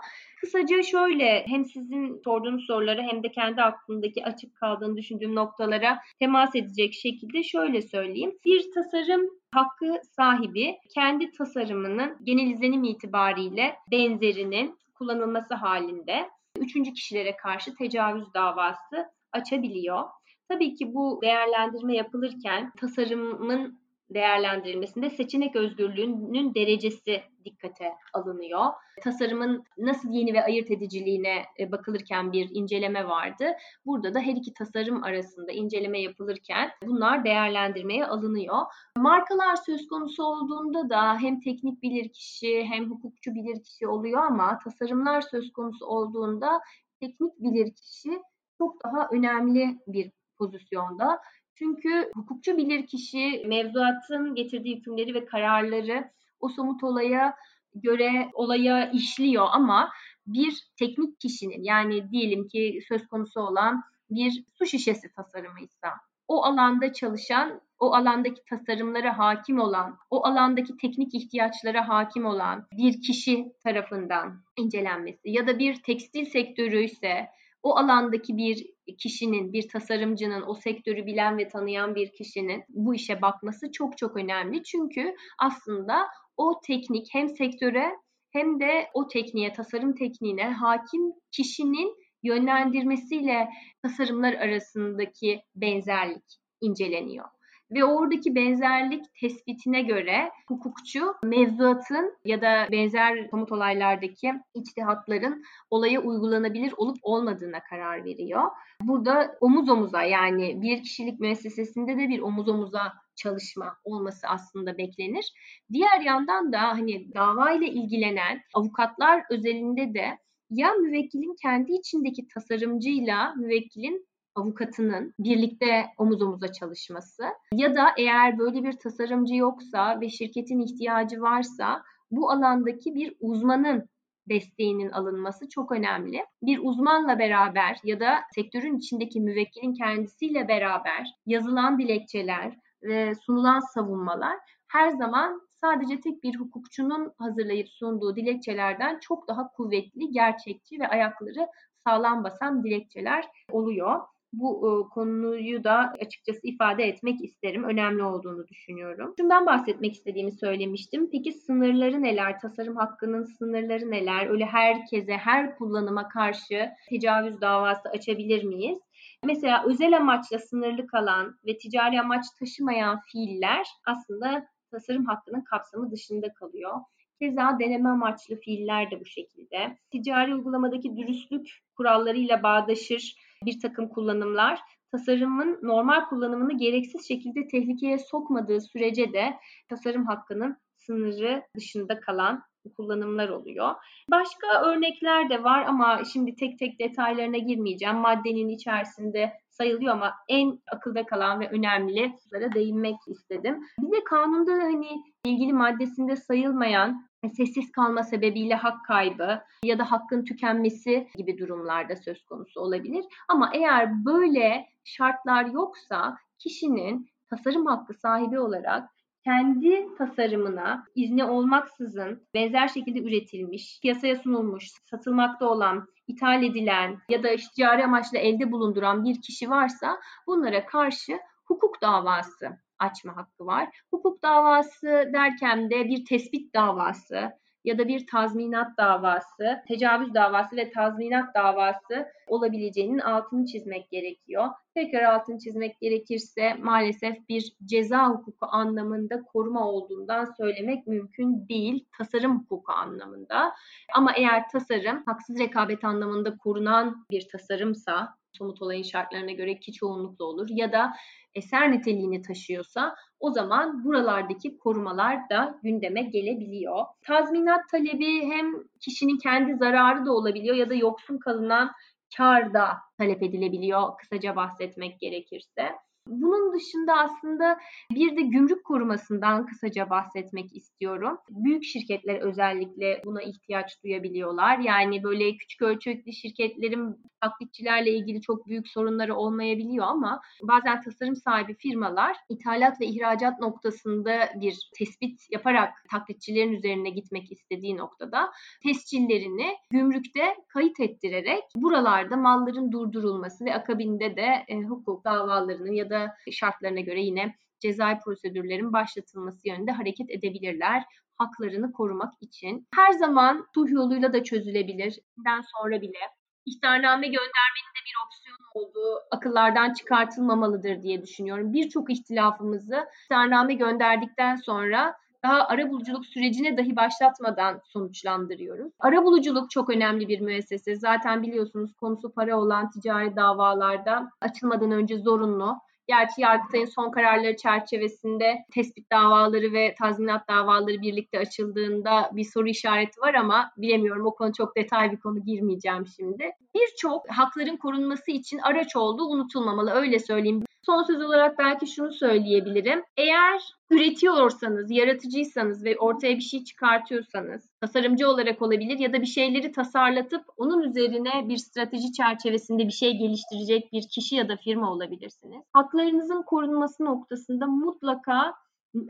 [0.41, 6.55] Kısaca şöyle hem sizin sorduğunuz soruları hem de kendi aklımdaki açık kaldığını düşündüğüm noktalara temas
[6.55, 8.31] edecek şekilde şöyle söyleyeyim.
[8.45, 9.21] Bir tasarım
[9.51, 16.29] hakkı sahibi kendi tasarımının genel izlenim itibariyle benzerinin kullanılması halinde
[16.61, 20.03] üçüncü kişilere karşı tecavüz davası açabiliyor.
[20.49, 23.80] Tabii ki bu değerlendirme yapılırken tasarımın
[24.13, 28.65] değerlendirilmesinde seçenek özgürlüğünün derecesi dikkate alınıyor.
[29.03, 33.45] Tasarımın nasıl yeni ve ayırt ediciliğine e, bakılırken bir inceleme vardı.
[33.85, 38.57] Burada da her iki tasarım arasında inceleme yapılırken bunlar değerlendirmeye alınıyor.
[38.97, 45.53] Markalar söz konusu olduğunda da hem teknik bilirkişi hem hukukçu bilirkişi oluyor ama tasarımlar söz
[45.53, 46.61] konusu olduğunda
[46.99, 48.21] teknik bilirkişi
[48.57, 51.19] çok daha önemli bir pozisyonda.
[51.55, 57.35] Çünkü hukukçu bilirkişi mevzuatın getirdiği hükümleri ve kararları o somut olaya
[57.75, 59.91] göre olaya işliyor ama
[60.27, 65.89] bir teknik kişinin yani diyelim ki söz konusu olan bir su şişesi tasarımıysa
[66.27, 73.01] o alanda çalışan, o alandaki tasarımlara hakim olan, o alandaki teknik ihtiyaçlara hakim olan bir
[73.01, 77.27] kişi tarafından incelenmesi ya da bir tekstil sektörü ise
[77.63, 78.65] o alandaki bir
[78.97, 84.17] kişinin, bir tasarımcının, o sektörü bilen ve tanıyan bir kişinin bu işe bakması çok çok
[84.17, 84.63] önemli.
[84.63, 86.07] Çünkü aslında
[86.37, 87.91] o teknik hem sektöre
[88.31, 91.01] hem de o tekniğe, tasarım tekniğine hakim
[91.31, 93.49] kişinin yönlendirmesiyle
[93.81, 96.23] tasarımlar arasındaki benzerlik
[96.61, 97.25] inceleniyor
[97.71, 106.73] ve oradaki benzerlik tespitine göre hukukçu mevzuatın ya da benzer somut olaylardaki içtihatların olaya uygulanabilir
[106.77, 108.43] olup olmadığına karar veriyor.
[108.81, 115.33] Burada omuz omuza yani bir kişilik müessesesinde de bir omuz omuza çalışma olması aslında beklenir.
[115.73, 120.17] Diğer yandan da hani dava ile ilgilenen avukatlar özelinde de
[120.49, 127.23] ya müvekkilin kendi içindeki tasarımcıyla müvekkilin avukatının birlikte omuz omuza çalışması
[127.53, 133.89] ya da eğer böyle bir tasarımcı yoksa ve şirketin ihtiyacı varsa bu alandaki bir uzmanın
[134.29, 136.25] desteğinin alınması çok önemli.
[136.43, 144.37] Bir uzmanla beraber ya da sektörün içindeki müvekkilin kendisiyle beraber yazılan dilekçeler ve sunulan savunmalar
[144.67, 151.47] her zaman sadece tek bir hukukçunun hazırlayıp sunduğu dilekçelerden çok daha kuvvetli, gerçekçi ve ayakları
[151.87, 153.99] sağlam basan dilekçeler oluyor
[154.33, 157.63] bu e, konuyu da açıkçası ifade etmek isterim.
[157.63, 159.13] Önemli olduğunu düşünüyorum.
[159.19, 161.09] Şundan bahsetmek istediğimi söylemiştim.
[161.11, 162.39] Peki sınırları neler?
[162.39, 164.27] Tasarım hakkının sınırları neler?
[164.27, 168.79] Öyle herkese, her kullanıma karşı tecavüz davası açabilir miyiz?
[169.25, 176.33] Mesela özel amaçla sınırlı kalan ve ticari amaç taşımayan fiiller aslında tasarım hakkının kapsamı dışında
[176.33, 176.79] kalıyor.
[177.19, 179.77] Keza deneme amaçlı fiiller de bu şekilde.
[179.91, 183.15] Ticari uygulamadaki dürüstlük kurallarıyla bağdaşır
[183.45, 184.59] bir takım kullanımlar
[184.91, 189.33] tasarımın normal kullanımını gereksiz şekilde tehlikeye sokmadığı sürece de
[189.69, 192.43] tasarım hakkının sınırı dışında kalan
[192.77, 193.75] kullanımlar oluyor.
[194.11, 197.95] Başka örnekler de var ama şimdi tek tek detaylarına girmeyeceğim.
[197.95, 202.13] Maddenin içerisinde sayılıyor ama en akılda kalan ve önemli
[202.55, 203.63] değinmek istedim.
[203.79, 204.87] Bir de kanunda hani
[205.25, 212.23] ilgili maddesinde sayılmayan sessiz kalma sebebiyle hak kaybı ya da hakkın tükenmesi gibi durumlarda söz
[212.23, 213.05] konusu olabilir.
[213.27, 218.89] Ama eğer böyle şartlar yoksa kişinin tasarım hakkı sahibi olarak
[219.23, 227.35] kendi tasarımına izni olmaksızın benzer şekilde üretilmiş, piyasaya sunulmuş, satılmakta olan, ithal edilen ya da
[227.35, 233.69] ticari amaçla elde bulunduran bir kişi varsa bunlara karşı hukuk davası açma hakkı var.
[233.91, 237.31] Hukuk davası derken de bir tespit davası
[237.63, 244.49] ya da bir tazminat davası, tecavüz davası ve tazminat davası olabileceğinin altını çizmek gerekiyor.
[244.73, 251.85] Tekrar altını çizmek gerekirse maalesef bir ceza hukuku anlamında koruma olduğundan söylemek mümkün değil.
[251.97, 253.53] Tasarım hukuku anlamında.
[253.95, 260.25] Ama eğer tasarım haksız rekabet anlamında korunan bir tasarımsa somut olayın şartlarına göre ki çoğunlukla
[260.25, 260.93] olur ya da
[261.35, 266.85] eser niteliğini taşıyorsa o zaman buralardaki korumalar da gündeme gelebiliyor.
[267.01, 271.71] Tazminat talebi hem kişinin kendi zararı da olabiliyor ya da yoksun kalınan
[272.17, 275.71] kar da talep edilebiliyor kısaca bahsetmek gerekirse.
[276.11, 277.57] Bunun dışında aslında
[277.91, 281.17] bir de gümrük korumasından kısaca bahsetmek istiyorum.
[281.29, 284.59] Büyük şirketler özellikle buna ihtiyaç duyabiliyorlar.
[284.59, 291.55] Yani böyle küçük ölçekli şirketlerin taklitçilerle ilgili çok büyük sorunları olmayabiliyor ama bazen tasarım sahibi
[291.55, 298.31] firmalar ithalat ve ihracat noktasında bir tespit yaparak taklitçilerin üzerine gitmek istediği noktada
[298.63, 306.00] tescillerini gümrükte kayıt ettirerek buralarda malların durdurulması ve akabinde de e, hukuk davalarının ya da
[306.31, 310.83] şartlarına göre yine cezai prosedürlerin başlatılması yönünde hareket edebilirler
[311.15, 312.67] haklarını korumak için.
[312.75, 314.99] Her zaman sulh yoluyla da çözülebilir.
[315.17, 315.99] Ben sonra bile
[316.45, 321.53] İhtarname göndermenin de bir opsiyonu olduğu akıllardan çıkartılmamalıdır diye düşünüyorum.
[321.53, 328.73] Birçok ihtilafımızı kararname gönderdikten sonra daha ara buluculuk sürecine dahi başlatmadan sonuçlandırıyoruz.
[328.79, 330.75] Ara buluculuk çok önemli bir müessese.
[330.75, 335.57] Zaten biliyorsunuz konusu para olan ticari davalarda açılmadan önce zorunlu.
[335.91, 343.01] Gerçi Yargıtay'ın son kararları çerçevesinde tespit davaları ve tazminat davaları birlikte açıldığında bir soru işareti
[343.01, 346.31] var ama bilemiyorum o konu çok detay bir konu girmeyeceğim şimdi.
[346.55, 350.43] Birçok hakların korunması için araç olduğu unutulmamalı öyle söyleyeyim.
[350.65, 352.83] Son söz olarak belki şunu söyleyebilirim.
[352.97, 359.51] Eğer üretiyorsanız, yaratıcıysanız ve ortaya bir şey çıkartıyorsanız, tasarımcı olarak olabilir ya da bir şeyleri
[359.51, 365.43] tasarlatıp onun üzerine bir strateji çerçevesinde bir şey geliştirecek bir kişi ya da firma olabilirsiniz.
[365.53, 368.33] Haklarınızın korunması noktasında mutlaka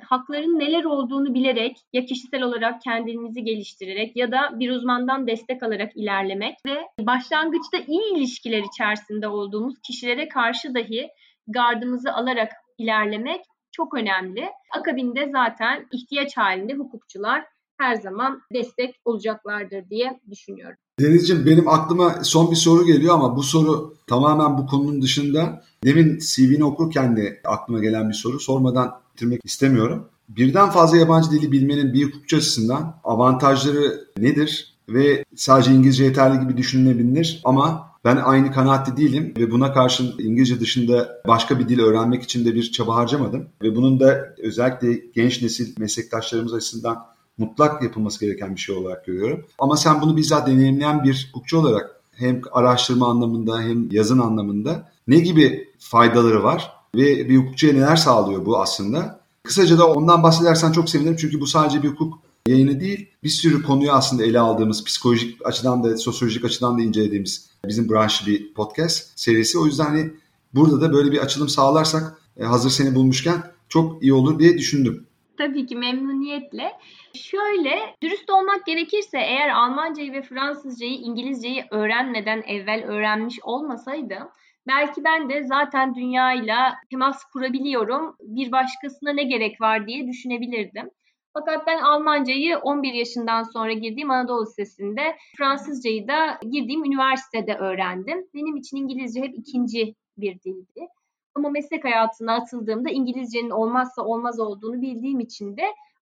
[0.01, 5.91] hakların neler olduğunu bilerek ya kişisel olarak kendinizi geliştirerek ya da bir uzmandan destek alarak
[5.95, 11.09] ilerlemek ve başlangıçta iyi ilişkiler içerisinde olduğumuz kişilere karşı dahi
[11.47, 14.49] gardımızı alarak ilerlemek çok önemli.
[14.79, 17.45] Akabinde zaten ihtiyaç halinde hukukçular
[17.77, 20.77] her zaman destek olacaklardır diye düşünüyorum.
[20.99, 25.63] Denizciğim benim aklıma son bir soru geliyor ama bu soru tamamen bu konunun dışında.
[25.83, 28.39] Demin CV'ni okurken de aklıma gelen bir soru.
[28.39, 30.09] Sormadan bitirmek istemiyorum.
[30.29, 34.77] Birden fazla yabancı dili bilmenin bir hukukçu açısından avantajları nedir?
[34.89, 40.59] Ve sadece İngilizce yeterli gibi düşünülebilir ama ben aynı kanaatte değilim ve buna karşın İngilizce
[40.59, 43.47] dışında başka bir dil öğrenmek için de bir çaba harcamadım.
[43.61, 47.05] Ve bunun da özellikle genç nesil meslektaşlarımız açısından
[47.37, 49.45] mutlak yapılması gereken bir şey olarak görüyorum.
[49.59, 55.19] Ama sen bunu bizzat deneyimleyen bir hukukçu olarak hem araştırma anlamında hem yazın anlamında ne
[55.19, 59.21] gibi faydaları var ve bir hukukçuya neler sağlıyor bu aslında?
[59.43, 63.63] Kısaca da ondan bahsedersen çok sevinirim çünkü bu sadece bir hukuk yayını değil, bir sürü
[63.63, 69.19] konuyu aslında ele aldığımız, psikolojik açıdan da, sosyolojik açıdan da incelediğimiz bizim branş bir podcast
[69.19, 69.59] serisi.
[69.59, 70.11] O yüzden hani
[70.53, 75.07] burada da böyle bir açılım sağlarsak e, hazır seni bulmuşken çok iyi olur diye düşündüm.
[75.37, 76.71] Tabii ki memnuniyetle.
[77.13, 84.27] Şöyle dürüst olmak gerekirse eğer Almancayı ve Fransızcayı, İngilizceyi öğrenmeden evvel öğrenmiş olmasaydım
[84.67, 88.15] belki ben de zaten dünyayla temas kurabiliyorum.
[88.19, 90.89] Bir başkasına ne gerek var diye düşünebilirdim.
[91.33, 98.27] Fakat ben Almancayı 11 yaşından sonra girdiğim Anadolu Lisesi'nde, Fransızcayı da girdiğim üniversitede öğrendim.
[98.33, 100.87] Benim için İngilizce hep ikinci bir dildi.
[101.35, 105.63] Ama meslek hayatına atıldığımda İngilizcenin olmazsa olmaz olduğunu bildiğim için de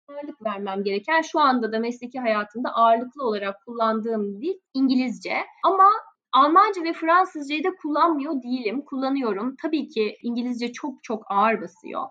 [0.09, 5.37] ağırlık vermem gereken, şu anda da mesleki hayatımda ağırlıklı olarak kullandığım dil İngilizce.
[5.65, 5.91] Ama
[6.33, 8.83] Almanca ve Fransızcayı da kullanmıyor değilim.
[8.83, 9.57] Kullanıyorum.
[9.63, 12.03] Tabii ki İngilizce çok çok ağır basıyor.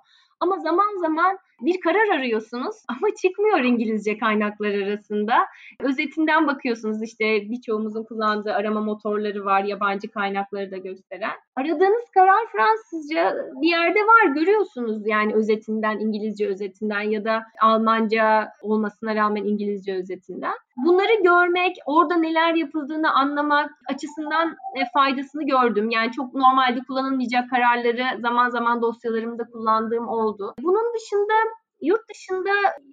[0.45, 5.45] Ama zaman zaman bir karar arıyorsunuz ama çıkmıyor İngilizce kaynaklar arasında.
[5.79, 11.35] Özetinden bakıyorsunuz işte birçoğumuzun kullandığı arama motorları var yabancı kaynakları da gösteren.
[11.55, 19.15] Aradığınız karar Fransızca bir yerde var görüyorsunuz yani özetinden İngilizce özetinden ya da Almanca olmasına
[19.15, 20.53] rağmen İngilizce özetinden.
[20.77, 25.89] Bunları görmek, orada neler yapıldığını anlamak açısından e, faydasını gördüm.
[25.89, 30.53] Yani çok normalde kullanılmayacak kararları zaman zaman dosyalarımda kullandığım oldu.
[30.61, 31.33] Bunun dışında
[31.81, 32.51] Yurt dışında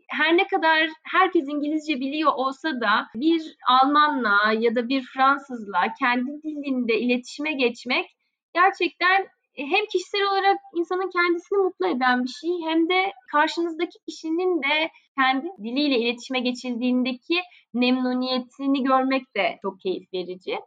[0.09, 6.43] her ne kadar herkes İngilizce biliyor olsa da bir Almanla ya da bir Fransızla kendi
[6.43, 8.07] dilinde iletişime geçmek
[8.55, 14.91] gerçekten hem kişisel olarak insanın kendisini mutlu eden bir şey hem de karşınızdaki kişinin de
[15.19, 17.41] kendi diliyle iletişime geçildiğindeki
[17.75, 20.59] memnuniyetini görmek de çok keyif verici.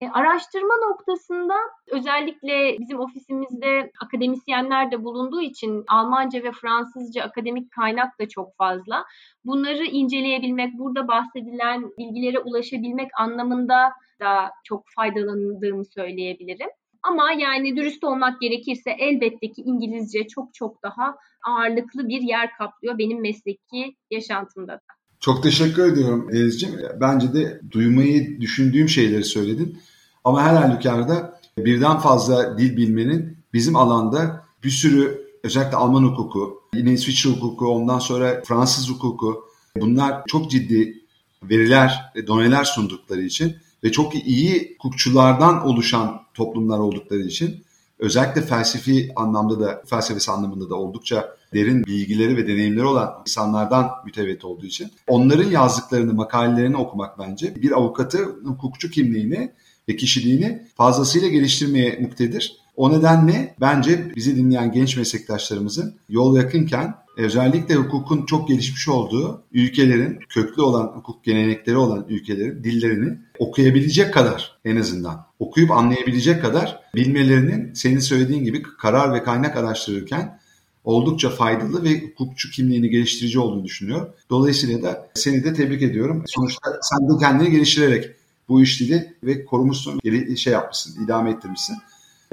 [0.00, 1.54] E, araştırma noktasında
[1.90, 9.04] özellikle bizim ofisimizde akademisyenler de bulunduğu için Almanca ve Fransızca akademik kaynak da çok fazla.
[9.44, 16.68] Bunları inceleyebilmek, burada bahsedilen bilgilere ulaşabilmek anlamında da çok faydalandığımı söyleyebilirim.
[17.10, 22.98] Ama yani dürüst olmak gerekirse elbette ki İngilizce çok çok daha ağırlıklı bir yer kaplıyor
[22.98, 24.80] benim mesleki yaşantımda da.
[25.20, 26.74] Çok teşekkür ediyorum Denizciğim.
[27.00, 29.78] Bence de duymayı düşündüğüm şeyleri söyledin.
[30.24, 36.92] Ama her halükarda birden fazla dil bilmenin bizim alanda bir sürü özellikle Alman hukuku, yine
[36.92, 39.44] İsviçre hukuku, ondan sonra Fransız hukuku
[39.76, 41.04] bunlar çok ciddi
[41.42, 47.64] veriler, doneler sundukları için ve çok iyi hukukçulardan oluşan toplumlar oldukları için
[47.98, 54.44] özellikle felsefi anlamda da felsefesi anlamında da oldukça derin bilgileri ve deneyimleri olan insanlardan mütevellit
[54.44, 59.52] olduğu için onların yazdıklarını, makalelerini okumak bence bir avukatı hukukçu kimliğini
[59.88, 62.56] ve kişiliğini fazlasıyla geliştirmeye muktedir.
[62.76, 70.18] O nedenle bence bizi dinleyen genç meslektaşlarımızın yol yakınken özellikle hukukun çok gelişmiş olduğu ülkelerin,
[70.28, 77.74] köklü olan hukuk gelenekleri olan ülkelerin dillerini okuyabilecek kadar en azından okuyup anlayabilecek kadar bilmelerinin
[77.74, 80.38] senin söylediğin gibi karar ve kaynak araştırırken
[80.84, 84.08] oldukça faydalı ve hukukçu kimliğini geliştirici olduğunu düşünüyorum.
[84.30, 86.24] Dolayısıyla da seni de tebrik ediyorum.
[86.26, 88.10] Sonuçta sen de kendini geliştirerek
[88.48, 90.00] bu iş dili ve korumuşsun,
[90.36, 91.76] şey yapmışsın, idame ettirmişsin.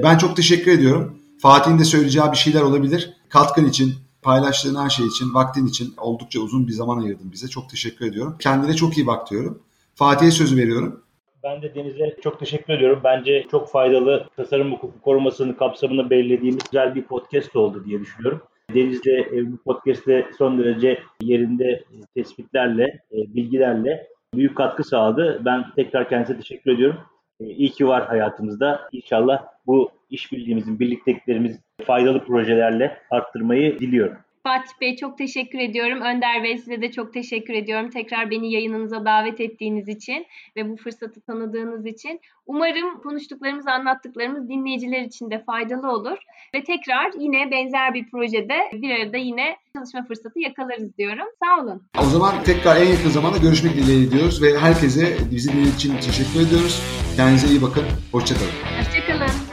[0.03, 1.17] Ben çok teşekkür ediyorum.
[1.39, 3.13] Fatih'in de söyleyeceği bir şeyler olabilir.
[3.29, 7.47] Katkın için, paylaştığın her şey için, vaktin için oldukça uzun bir zaman ayırdın bize.
[7.47, 8.35] Çok teşekkür ediyorum.
[8.39, 9.63] Kendine çok iyi bak diyorum.
[9.95, 11.03] Fatih'e sözü veriyorum.
[11.43, 13.01] Ben de Deniz'e çok teşekkür ediyorum.
[13.03, 18.41] Bence çok faydalı tasarım hukuku korumasının kapsamını belirlediğimiz güzel bir podcast oldu diye düşünüyorum.
[18.73, 21.83] Deniz de e, bu podcast'te son derece yerinde
[22.15, 25.41] tespitlerle, e, bilgilerle büyük katkı sağladı.
[25.45, 26.97] Ben tekrar kendisine teşekkür ediyorum.
[27.39, 28.89] E, iyi ki var hayatımızda.
[28.91, 34.17] İnşallah bu işbirliğimizin, birlikteliklerimiz faydalı projelerle arttırmayı diliyorum.
[34.43, 36.01] Fatih Bey çok teşekkür ediyorum.
[36.01, 37.89] Önder Bey size de çok teşekkür ediyorum.
[37.89, 40.25] Tekrar beni yayınınıza davet ettiğiniz için
[40.55, 42.19] ve bu fırsatı tanıdığınız için.
[42.45, 46.17] Umarım konuştuklarımız, anlattıklarımız dinleyiciler için de faydalı olur.
[46.55, 51.27] Ve tekrar yine benzer bir projede bir arada yine çalışma fırsatı yakalarız diyorum.
[51.43, 51.83] Sağ olun.
[52.01, 56.83] O zaman tekrar en yakın zamanda görüşmek dileğiyle diyoruz ve herkese bizi için teşekkür ediyoruz.
[57.15, 57.83] Kendinize iyi bakın.
[58.11, 58.51] Hoşçakalın.
[58.79, 59.41] Hoşçakalın.